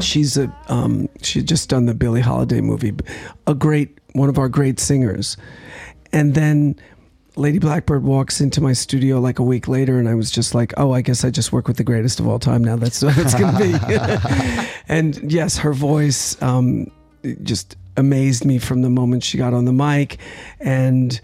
she's 0.00 0.38
a 0.38 0.54
um, 0.68 1.08
she 1.20 1.42
just 1.42 1.68
done 1.68 1.86
the 1.86 1.94
Billie 1.94 2.22
Holiday 2.22 2.60
movie. 2.62 2.94
A 3.46 3.54
great 3.54 3.98
one 4.14 4.28
of 4.28 4.38
our 4.38 4.48
great 4.48 4.80
singers, 4.80 5.36
and 6.12 6.34
then. 6.34 6.76
Lady 7.40 7.58
Blackbird 7.58 8.04
walks 8.04 8.42
into 8.42 8.60
my 8.60 8.74
studio 8.74 9.18
like 9.18 9.38
a 9.38 9.42
week 9.42 9.66
later, 9.66 9.98
and 9.98 10.08
I 10.08 10.14
was 10.14 10.30
just 10.30 10.54
like, 10.54 10.74
"Oh, 10.76 10.92
I 10.92 11.00
guess 11.00 11.24
I 11.24 11.30
just 11.30 11.52
work 11.52 11.66
with 11.66 11.78
the 11.78 11.84
greatest 11.84 12.20
of 12.20 12.28
all 12.28 12.38
time 12.38 12.62
now. 12.62 12.76
That's 12.76 13.00
what 13.02 13.16
it's 13.16 13.34
gonna 13.34 13.58
be." 13.58 14.68
and 14.88 15.32
yes, 15.32 15.56
her 15.56 15.72
voice 15.72 16.40
um, 16.42 16.90
just 17.42 17.76
amazed 17.96 18.44
me 18.44 18.58
from 18.58 18.82
the 18.82 18.90
moment 18.90 19.24
she 19.24 19.38
got 19.38 19.54
on 19.54 19.64
the 19.64 19.72
mic, 19.72 20.18
and 20.60 21.18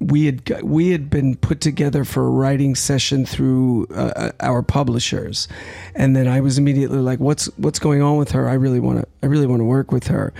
we 0.00 0.26
had 0.26 0.60
we 0.62 0.90
had 0.90 1.08
been 1.08 1.36
put 1.36 1.60
together 1.60 2.04
for 2.04 2.26
a 2.26 2.30
writing 2.30 2.74
session 2.74 3.24
through 3.24 3.86
uh, 3.94 4.32
our 4.40 4.62
publishers, 4.62 5.46
and 5.94 6.16
then 6.16 6.26
I 6.26 6.40
was 6.40 6.58
immediately 6.58 6.98
like, 6.98 7.20
"What's 7.20 7.46
what's 7.58 7.78
going 7.78 8.02
on 8.02 8.16
with 8.16 8.32
her? 8.32 8.48
I 8.48 8.54
really 8.54 8.80
want 8.80 9.02
to 9.02 9.08
I 9.22 9.26
really 9.26 9.46
want 9.46 9.60
to 9.60 9.66
work 9.66 9.92
with 9.92 10.08
her." 10.08 10.32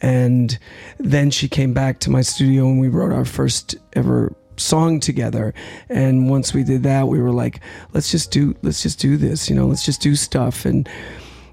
And 0.00 0.58
then 0.98 1.30
she 1.30 1.48
came 1.48 1.72
back 1.72 2.00
to 2.00 2.10
my 2.10 2.22
studio, 2.22 2.66
and 2.66 2.80
we 2.80 2.88
wrote 2.88 3.12
our 3.12 3.24
first 3.24 3.76
ever 3.92 4.34
song 4.56 5.00
together. 5.00 5.54
And 5.88 6.28
once 6.30 6.54
we 6.54 6.62
did 6.62 6.82
that 6.84 7.08
we 7.08 7.18
were 7.20 7.32
like 7.32 7.60
let's 7.92 8.10
just 8.10 8.30
do 8.30 8.54
let's 8.62 8.82
just 8.82 8.98
do 8.98 9.16
this 9.16 9.48
you 9.48 9.56
know 9.56 9.66
let's 9.66 9.84
just 9.84 10.00
do 10.00 10.16
stuff. 10.16 10.64
And 10.64 10.88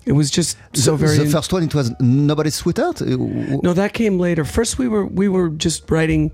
it 0.06 0.14
was 0.14 0.32
just 0.32 0.58
so 0.74 0.91
the, 0.91 1.06
very 1.06 1.18
the 1.18 1.30
first 1.30 1.54
one, 1.54 1.64
it 1.64 1.76
was 1.76 1.93
Nobody's 1.99 2.56
Sweetheart? 2.56 3.02
No 3.02 3.74
that 3.74 3.93
came 3.93 4.18
later. 4.18 4.43
First 4.45 4.78
we 4.78 4.88
were 4.88 5.06
we 5.06 5.28
were 5.28 5.49
just 5.49 5.89
writing 5.91 6.32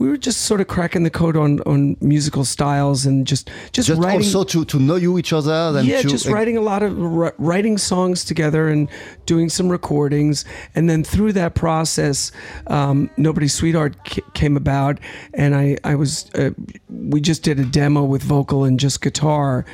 we 0.00 0.08
were 0.08 0.16
just 0.16 0.40
sort 0.40 0.62
of 0.62 0.66
cracking 0.66 1.02
the 1.04 1.10
code 1.10 1.36
on 1.36 1.60
on 1.66 1.94
musical 2.00 2.44
styles 2.44 3.04
and 3.04 3.26
just 3.26 3.50
just, 3.72 3.88
Just 3.88 4.02
writing. 4.02 4.20
also 4.20 4.44
to, 4.44 4.64
to 4.64 4.78
know 4.78 4.96
you 4.96 5.18
each 5.18 5.32
other. 5.32 5.82
Yeah, 5.84 6.00
to, 6.00 6.08
just 6.08 6.26
writing 6.26 6.56
a 6.56 6.62
lot 6.62 6.82
of 6.82 6.96
writing 7.38 7.76
songs 7.78 8.24
together 8.24 8.68
and 8.68 8.88
doing 9.26 9.50
some 9.50 9.68
recordings, 9.68 10.46
and 10.74 10.88
then 10.88 11.04
through 11.04 11.32
that 11.34 11.54
process, 11.54 12.32
um, 12.66 13.10
Nobody's 13.18 13.52
Sweetheart 13.52 13.94
came 14.32 14.56
about, 14.56 14.98
and 15.34 15.54
I 15.54 15.76
I 15.84 15.94
was 15.96 16.30
uh, 16.34 16.50
we 16.88 17.20
just 17.20 17.42
did 17.42 17.60
a 17.60 17.64
demo 17.66 18.02
with 18.02 18.22
vocal 18.22 18.64
and 18.64 18.80
just 18.80 19.02
guitar, 19.02 19.66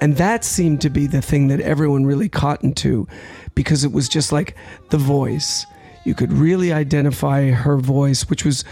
and 0.00 0.16
that 0.16 0.44
seemed 0.44 0.80
to 0.82 0.90
be 0.90 1.08
the 1.08 1.20
thing 1.20 1.48
that 1.48 1.60
everyone 1.60 2.06
really 2.06 2.28
caught 2.28 2.62
into, 2.62 3.08
because 3.56 3.82
it 3.82 3.90
was 3.90 4.08
just 4.08 4.30
like 4.30 4.54
the 4.90 4.98
voice. 4.98 5.66
You 6.04 6.14
could 6.14 6.32
really 6.32 6.72
identify 6.72 7.50
her 7.50 7.78
voice, 7.78 8.30
which 8.30 8.44
was 8.44 8.64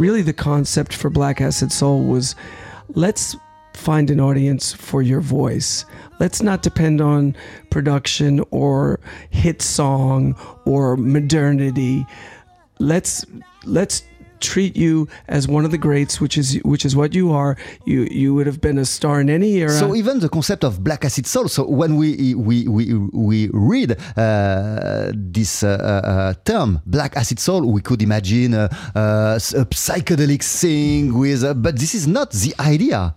really 0.00 0.22
the 0.22 0.32
concept 0.32 0.94
for 0.94 1.10
Black 1.10 1.42
Acid 1.42 1.70
Soul 1.70 2.02
was 2.04 2.34
let's 2.94 3.36
find 3.74 4.10
an 4.10 4.18
audience 4.18 4.72
for 4.72 5.02
your 5.02 5.20
voice. 5.20 5.84
Let's 6.18 6.42
not 6.42 6.62
depend 6.62 7.02
on 7.02 7.36
production 7.70 8.42
or 8.50 8.98
hit 9.28 9.60
song 9.60 10.36
or 10.64 10.96
modernity. 10.96 12.06
Let's 12.78 13.26
let's 13.64 14.02
treat 14.40 14.76
you 14.76 15.08
as 15.28 15.46
one 15.48 15.64
of 15.64 15.70
the 15.70 15.78
greats, 15.78 16.20
which 16.20 16.36
is 16.36 16.60
which 16.64 16.84
is 16.84 16.96
what 16.96 17.14
you 17.14 17.32
are. 17.32 17.56
You 17.84 18.08
you 18.10 18.34
would 18.34 18.46
have 18.46 18.60
been 18.60 18.78
a 18.78 18.84
star 18.84 19.20
in 19.20 19.30
any 19.30 19.54
era. 19.56 19.70
So 19.70 19.94
even 19.94 20.20
the 20.20 20.28
concept 20.28 20.64
of 20.64 20.82
black 20.82 21.04
acid 21.04 21.26
soul. 21.26 21.48
So 21.48 21.66
when 21.66 21.96
we 21.96 22.34
we 22.34 22.68
we 22.68 22.94
we 23.12 23.50
read 23.52 23.96
uh, 24.16 25.12
this 25.14 25.62
uh, 25.62 25.68
uh, 25.68 26.34
term 26.44 26.80
black 26.86 27.16
acid 27.16 27.38
soul, 27.38 27.70
we 27.70 27.80
could 27.80 28.02
imagine 28.02 28.54
uh, 28.54 28.68
uh, 28.94 29.38
a 29.38 29.64
psychedelic 29.66 30.42
thing 30.42 31.18
with. 31.18 31.44
Uh, 31.44 31.54
but 31.54 31.78
this 31.78 31.94
is 31.94 32.06
not 32.06 32.32
the 32.32 32.54
idea. 32.58 33.14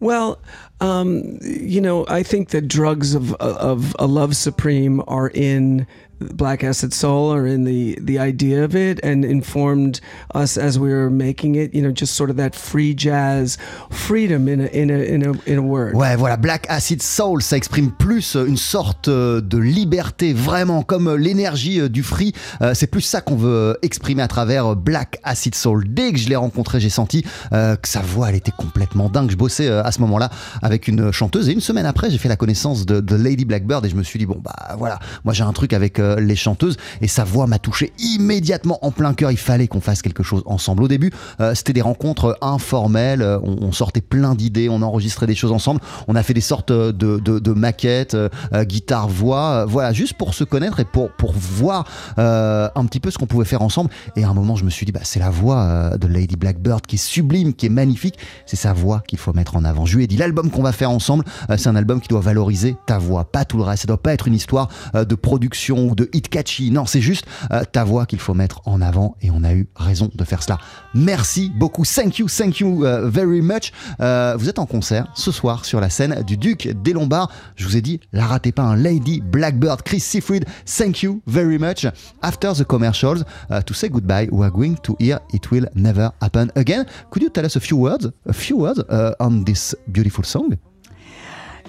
Well, 0.00 0.40
um, 0.80 1.38
you 1.40 1.80
know, 1.80 2.04
I 2.08 2.22
think 2.22 2.50
that 2.50 2.68
drugs 2.68 3.14
of 3.14 3.32
of 3.34 3.94
a 3.98 4.06
love 4.06 4.36
supreme 4.36 5.02
are 5.06 5.30
in 5.30 5.86
Black 6.32 6.64
Acid 6.64 6.92
Soul, 6.92 7.32
or 7.32 7.46
in 7.46 7.64
the 7.64 7.98
the 8.00 8.18
idea 8.18 8.64
of 8.64 8.74
it, 8.74 9.00
and 9.04 9.24
informed 9.24 10.00
us 10.34 10.56
as 10.56 10.78
we 10.78 10.90
were 10.90 11.10
making 11.10 11.56
it. 11.56 11.74
You 11.74 11.82
know, 11.82 11.92
just 11.92 12.14
sort 12.14 12.30
of 12.30 12.36
that 12.36 12.54
free 12.54 12.94
jazz, 12.94 13.58
freedom 13.90 14.48
in 14.48 14.60
a 14.60 14.66
in 14.66 14.90
a 14.90 14.98
in 14.98 15.22
a 15.22 15.32
in 15.46 15.58
a 15.58 15.62
word. 15.62 15.94
Ouais, 15.94 16.16
voilà, 16.16 16.36
Black 16.36 16.66
Acid 16.68 17.02
Soul, 17.02 17.42
ça 17.42 17.56
exprime 17.56 17.90
plus 17.90 18.34
une 18.34 18.56
sorte 18.56 19.08
euh, 19.08 19.40
de 19.40 19.58
liberté, 19.58 20.32
vraiment 20.32 20.82
comme 20.82 21.08
euh, 21.08 21.16
l'énergie 21.16 21.80
euh, 21.80 21.88
du 21.88 22.02
free. 22.02 22.32
C'est 22.72 22.86
plus 22.86 23.00
ça 23.00 23.20
qu'on 23.20 23.36
veut 23.36 23.76
exprimer 23.82 24.22
à 24.22 24.28
travers 24.28 24.74
Black 24.76 25.18
Acid 25.22 25.54
Soul. 25.54 25.84
Dès 25.88 26.12
que 26.12 26.18
je 26.18 26.28
l'ai 26.28 26.36
rencontré, 26.36 26.80
j'ai 26.80 26.88
senti 26.88 27.22
que 27.50 27.88
sa 27.88 28.00
voix, 28.00 28.30
elle 28.30 28.36
était 28.36 28.52
complètement 28.52 29.08
dingue. 29.08 29.30
Je 29.30 29.36
bossais 29.36 29.68
à 29.68 29.90
ce 29.92 30.00
moment-là 30.00 30.30
avec 30.62 30.88
une 30.88 31.12
chanteuse 31.12 31.48
et 31.48 31.52
une 31.52 31.60
semaine 31.60 31.86
après, 31.86 32.10
j'ai 32.10 32.18
fait 32.18 32.28
la 32.28 32.36
connaissance 32.36 32.86
de, 32.86 33.14
Lady 33.14 33.44
Blackbird 33.44 33.84
et 33.84 33.88
je 33.88 33.96
me 33.96 34.02
suis 34.02 34.18
dit, 34.18 34.26
bon, 34.26 34.40
bah 34.42 34.74
voilà, 34.78 34.98
moi 35.24 35.34
j'ai 35.34 35.44
un 35.44 35.52
truc 35.52 35.72
avec 35.72 35.98
les 36.18 36.36
chanteuses 36.36 36.76
et 37.00 37.08
sa 37.08 37.24
voix 37.24 37.46
m'a 37.46 37.58
touché 37.58 37.92
immédiatement 37.98 38.78
en 38.82 38.90
plein 38.90 39.14
cœur. 39.14 39.30
Il 39.30 39.36
fallait 39.36 39.68
qu'on 39.68 39.80
fasse 39.80 40.02
quelque 40.02 40.22
chose 40.22 40.42
ensemble. 40.46 40.82
Au 40.82 40.88
début, 40.88 41.12
euh, 41.40 41.54
c'était 41.54 41.72
des 41.72 41.82
rencontres 41.82 42.38
informelles. 42.40 43.22
Euh, 43.22 43.38
On, 43.42 43.72
sortait 43.72 44.00
plein 44.00 44.34
d'idées, 44.34 44.68
on 44.68 44.82
enregistrait 44.82 45.26
des 45.26 45.34
choses 45.34 45.52
ensemble. 45.52 45.80
On 46.06 46.14
a 46.14 46.22
fait 46.22 46.34
des 46.34 46.40
sortes 46.40 46.70
de, 46.70 46.92
de, 47.18 47.52
maquettes, 47.52 48.14
euh, 48.14 48.28
euh, 48.52 48.64
guitare, 48.64 49.08
voix, 49.08 49.50
euh, 49.50 49.64
voilà, 49.66 49.92
juste 49.92 50.14
pour 50.14 50.34
se 50.34 50.44
connaître 50.44 50.80
et 50.80 50.84
pour, 50.84 51.10
pour 51.10 51.32
voir 51.32 51.86
euh, 52.18 52.68
un 52.74 52.84
petit 52.86 53.00
peu 53.00 53.10
ce 53.10 53.18
qu'on 53.18 53.26
pouvait 53.26 53.44
faire 53.44 53.62
ensemble. 53.62 53.90
Et 54.16 54.24
à 54.24 54.28
un 54.28 54.34
moment, 54.34 54.56
je 54.56 54.64
me 54.64 54.70
suis 54.70 54.86
dit, 54.86 54.92
bah, 54.92 55.00
c'est 55.02 55.20
la 55.20 55.30
voix 55.30 55.62
euh, 55.62 55.96
de 55.96 56.06
Lady 56.06 56.36
Blackbird 56.36 56.86
qui 56.86 56.96
est 56.96 56.98
sublime, 56.98 57.54
qui 57.54 57.66
est 57.66 57.70
magnifique. 57.70 58.18
C'est 58.46 58.56
sa 58.56 58.72
voix 58.72 59.02
qu'il 59.06 59.18
faut 59.18 59.32
mettre 59.32 59.56
en 59.56 59.64
avant. 59.64 59.86
Je 59.86 59.96
lui 59.96 60.04
ai 60.04 60.06
dit, 60.06 60.16
l'album 60.16 60.50
qu'on 60.50 60.62
va 60.62 60.72
faire 60.72 60.90
ensemble, 60.90 61.24
euh, 61.50 61.56
c'est 61.56 61.68
un 61.68 61.76
album 61.76 62.00
qui 62.00 62.08
doit 62.08 62.20
valoriser 62.20 62.76
ta 62.86 62.98
voix, 62.98 63.24
pas 63.24 63.44
tout 63.44 63.56
le 63.56 63.64
reste. 63.64 63.82
Ça 63.82 63.88
doit 63.88 64.02
pas 64.02 64.12
être 64.12 64.28
une 64.28 64.34
histoire 64.34 64.68
euh, 64.94 65.04
de 65.04 65.14
production 65.14 65.88
ou 65.88 65.94
de 65.94 66.03
hit 66.12 66.28
catchy. 66.28 66.70
Non, 66.70 66.86
c'est 66.86 67.00
juste 67.00 67.26
euh, 67.50 67.64
ta 67.64 67.84
voix 67.84 68.06
qu'il 68.06 68.20
faut 68.20 68.34
mettre 68.34 68.60
en 68.66 68.80
avant 68.80 69.16
et 69.22 69.30
on 69.30 69.44
a 69.44 69.54
eu 69.54 69.68
raison 69.76 70.10
de 70.14 70.24
faire 70.24 70.42
cela. 70.42 70.58
Merci 70.94 71.50
beaucoup. 71.54 71.84
Thank 71.84 72.18
you, 72.18 72.28
thank 72.28 72.60
you 72.60 72.84
uh, 72.84 73.08
very 73.08 73.40
much. 73.40 73.72
Euh, 74.00 74.34
vous 74.38 74.48
êtes 74.48 74.58
en 74.58 74.66
concert 74.66 75.06
ce 75.14 75.30
soir 75.30 75.64
sur 75.64 75.80
la 75.80 75.90
scène 75.90 76.22
du 76.26 76.36
Duc 76.36 76.68
des 76.82 76.92
Lombards. 76.92 77.30
Je 77.56 77.66
vous 77.66 77.76
ai 77.76 77.80
dit, 77.80 78.00
la 78.12 78.26
ratez 78.26 78.52
pas, 78.52 78.62
un 78.62 78.76
Lady 78.76 79.20
Blackbird, 79.20 79.82
Chris 79.82 80.00
Seafried. 80.00 80.44
Thank 80.66 81.02
you 81.02 81.20
very 81.26 81.58
much. 81.58 81.86
After 82.22 82.54
the 82.54 82.64
commercials, 82.64 83.24
to 83.66 83.74
say 83.74 83.88
goodbye, 83.88 84.28
we 84.30 84.44
are 84.44 84.50
going 84.50 84.76
to 84.82 84.96
hear 84.98 85.18
It 85.32 85.50
Will 85.50 85.66
Never 85.74 86.10
Happen 86.20 86.50
Again. 86.56 86.86
Could 87.10 87.22
you 87.22 87.30
tell 87.30 87.44
us 87.44 87.56
a 87.56 87.60
few 87.60 87.76
words, 87.76 88.10
a 88.26 88.32
few 88.32 88.56
words 88.56 88.80
uh, 88.88 89.14
on 89.20 89.44
this 89.44 89.74
beautiful 89.90 90.24
song? 90.24 90.58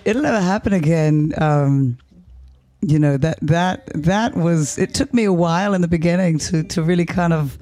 It'll 0.06 0.22
never 0.22 0.40
happen 0.40 0.74
again. 0.74 1.34
Um, 1.38 1.98
you 2.82 3.00
know 3.00 3.18
that 3.18 3.40
that 3.42 3.90
that 3.94 4.36
was. 4.36 4.78
It 4.78 4.94
took 4.94 5.14
me 5.14 5.24
a 5.24 5.34
while 5.34 5.74
in 5.74 5.82
the 5.82 5.88
beginning 5.88 6.40
to 6.40 6.64
to 6.64 6.84
really 6.84 7.06
kind 7.06 7.34
of 7.34 7.58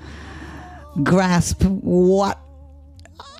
grasp 1.01 1.63
what 1.63 2.39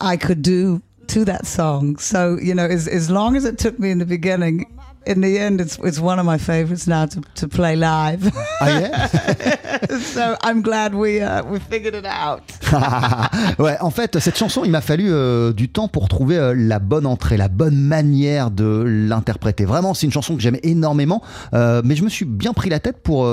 I 0.01 0.17
could 0.17 0.41
do 0.41 0.81
to 1.07 1.25
that 1.25 1.45
song. 1.45 1.97
So 1.97 2.37
you 2.41 2.55
know, 2.55 2.65
as 2.65 2.87
as 2.87 3.09
long 3.09 3.35
as 3.35 3.45
it 3.45 3.57
took 3.57 3.79
me 3.79 3.91
in 3.91 3.99
the 3.99 4.05
beginning, 4.05 4.77
in 5.05 5.21
the 5.21 5.37
end, 5.37 5.61
it's 5.61 5.77
it's 5.83 5.99
one 5.99 6.19
of 6.19 6.25
my 6.25 6.37
favorites 6.37 6.87
now 6.87 7.05
to, 7.05 7.21
to 7.35 7.47
play 7.47 7.75
live. 7.75 8.31
Ah 8.61 8.79
yeah? 8.79 9.07
so 9.99 10.35
I'm 10.41 10.61
glad 10.61 10.93
we 10.93 11.21
uh, 11.21 11.43
we 11.43 11.59
figured 11.59 11.95
it 11.95 12.05
out. 12.05 12.41
ouais, 13.59 13.77
en 13.81 13.89
fait, 13.89 14.19
cette 14.19 14.37
chanson, 14.37 14.63
il 14.63 14.71
m'a 14.71 14.81
fallu 14.81 15.11
euh, 15.11 15.53
du 15.53 15.69
temps 15.69 15.87
pour 15.87 16.07
trouver 16.07 16.37
euh, 16.37 16.53
la 16.55 16.79
bonne 16.79 17.05
entrée, 17.05 17.37
la 17.37 17.47
bonne 17.47 17.75
manière 17.75 18.51
de 18.51 18.83
l'interpréter. 18.85 19.65
Vraiment, 19.65 19.93
c'est 19.93 20.05
une 20.05 20.11
chanson 20.11 20.35
que 20.35 20.41
j'aime 20.41 20.57
énormément, 20.63 21.21
euh, 21.53 21.81
mais 21.83 21.95
je 21.95 22.03
me 22.03 22.09
suis 22.09 22.25
bien 22.25 22.53
pris 22.53 22.69
la 22.69 22.79
tête 22.79 23.01
pour, 23.03 23.29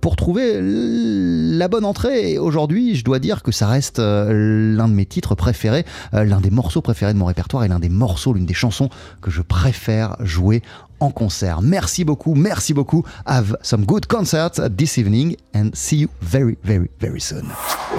pour 0.00 0.16
trouver 0.16 0.60
la 0.62 1.68
bonne 1.68 1.84
entrée. 1.84 2.32
Et 2.32 2.38
aujourd'hui, 2.38 2.94
je 2.94 3.04
dois 3.04 3.18
dire 3.18 3.42
que 3.42 3.52
ça 3.52 3.66
reste 3.66 3.98
l'un 3.98 4.88
de 4.88 4.94
mes 4.94 5.06
titres 5.06 5.34
préférés, 5.34 5.84
l'un 6.12 6.40
des 6.40 6.50
morceaux 6.50 6.80
préférés 6.80 7.12
de 7.12 7.18
mon 7.18 7.26
répertoire 7.26 7.64
et 7.64 7.68
l'un 7.68 7.78
des 7.78 7.88
morceaux, 7.88 8.32
l'une 8.32 8.46
des 8.46 8.54
chansons 8.54 8.88
que 9.20 9.30
je 9.30 9.42
préfère 9.42 10.16
jouer 10.20 10.62
en 11.00 11.10
concert. 11.10 11.62
Merci 11.62 12.04
beaucoup, 12.04 12.34
merci 12.34 12.74
beaucoup. 12.74 13.04
Have 13.26 13.56
some 13.62 13.84
good 13.84 14.06
concerts 14.06 14.60
this 14.76 14.98
evening 14.98 15.36
and 15.54 15.70
see 15.74 15.98
you 15.98 16.08
very, 16.22 16.56
very, 16.64 16.90
very 17.00 17.20
soon. 17.20 17.44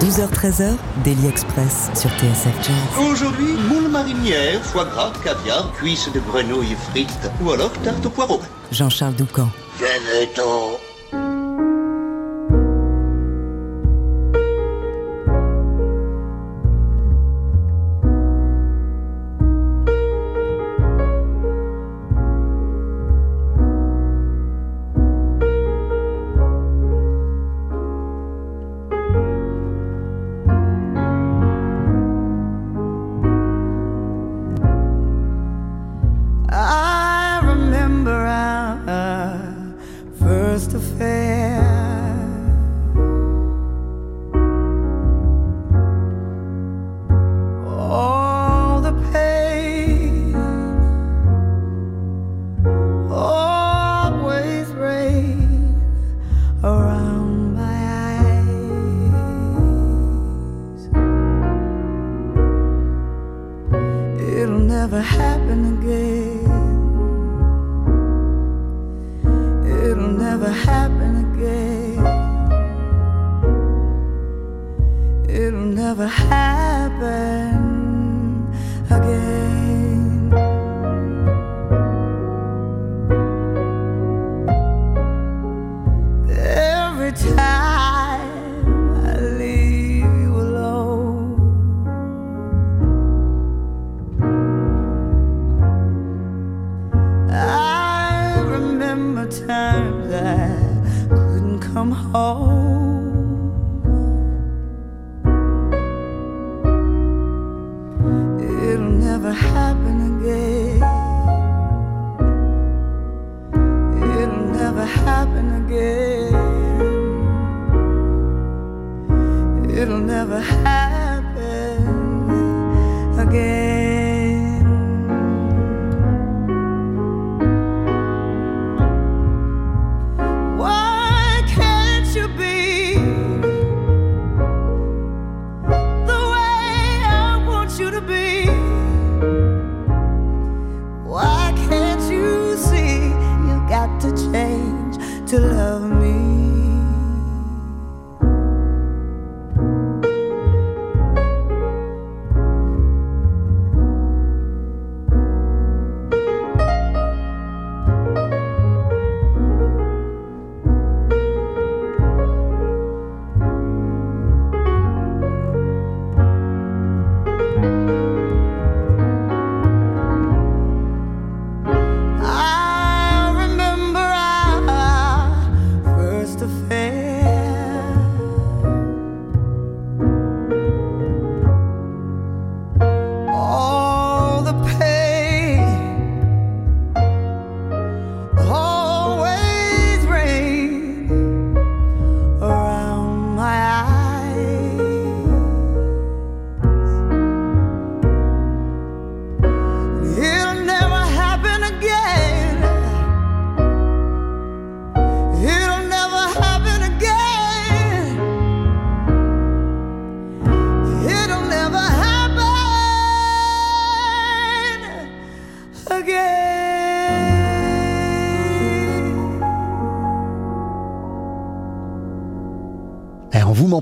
12h-13h, 0.00 0.76
Daily 1.04 1.26
Express 1.26 1.90
sur 1.94 2.10
TSF 2.10 2.54
Jazz. 2.62 3.10
Aujourd'hui, 3.10 3.54
moule 3.68 3.90
marinière, 3.90 4.62
foie 4.62 4.84
gras, 4.84 5.12
caviar, 5.24 5.72
cuisses 5.72 6.10
de 6.12 6.20
grenouille 6.20 6.76
frites 6.90 7.30
ou 7.44 7.50
alors 7.50 7.72
tarte 7.84 8.04
au 8.06 8.10
poireau. 8.10 8.40
Jean-Charles 8.70 9.14
Doucan. 9.14 9.48
Venez-t'en. 9.78 10.78
I 10.80 10.87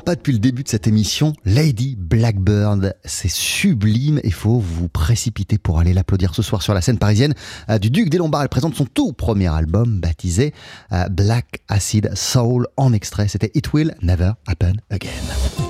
pas 0.07 0.15
depuis 0.15 0.33
le 0.33 0.39
début 0.39 0.63
de 0.63 0.69
cette 0.69 0.87
émission. 0.87 1.33
Lady 1.45 1.97
Blackbird, 1.99 2.95
c'est 3.05 3.29
sublime. 3.29 4.21
Il 4.23 4.33
faut 4.33 4.61
vous 4.61 4.89
précipiter 4.89 5.59
pour 5.59 5.81
aller 5.81 5.93
l'applaudir 5.93 6.33
ce 6.33 6.43
soir 6.43 6.63
sur 6.63 6.75
la 6.75 6.81
scène 6.81 6.97
parisienne 6.97 7.35
euh, 7.69 7.81
du 7.81 7.91
Duc 7.91 8.09
des 8.09 8.19
Lombards. 8.19 8.43
Elle 8.43 8.49
présente 8.49 8.77
son 8.77 8.87
tout 8.87 9.13
premier 9.13 9.49
album 9.49 9.99
baptisé 9.99 10.55
euh, 10.93 11.09
Black 11.09 11.61
Acid 11.67 12.15
Soul 12.15 12.69
en 12.77 12.93
extrait. 12.93 13.27
C'était 13.27 13.51
It 13.55 13.73
Will 13.73 13.97
Never 14.01 14.31
Happen 14.47 14.75
Again. 14.91 15.66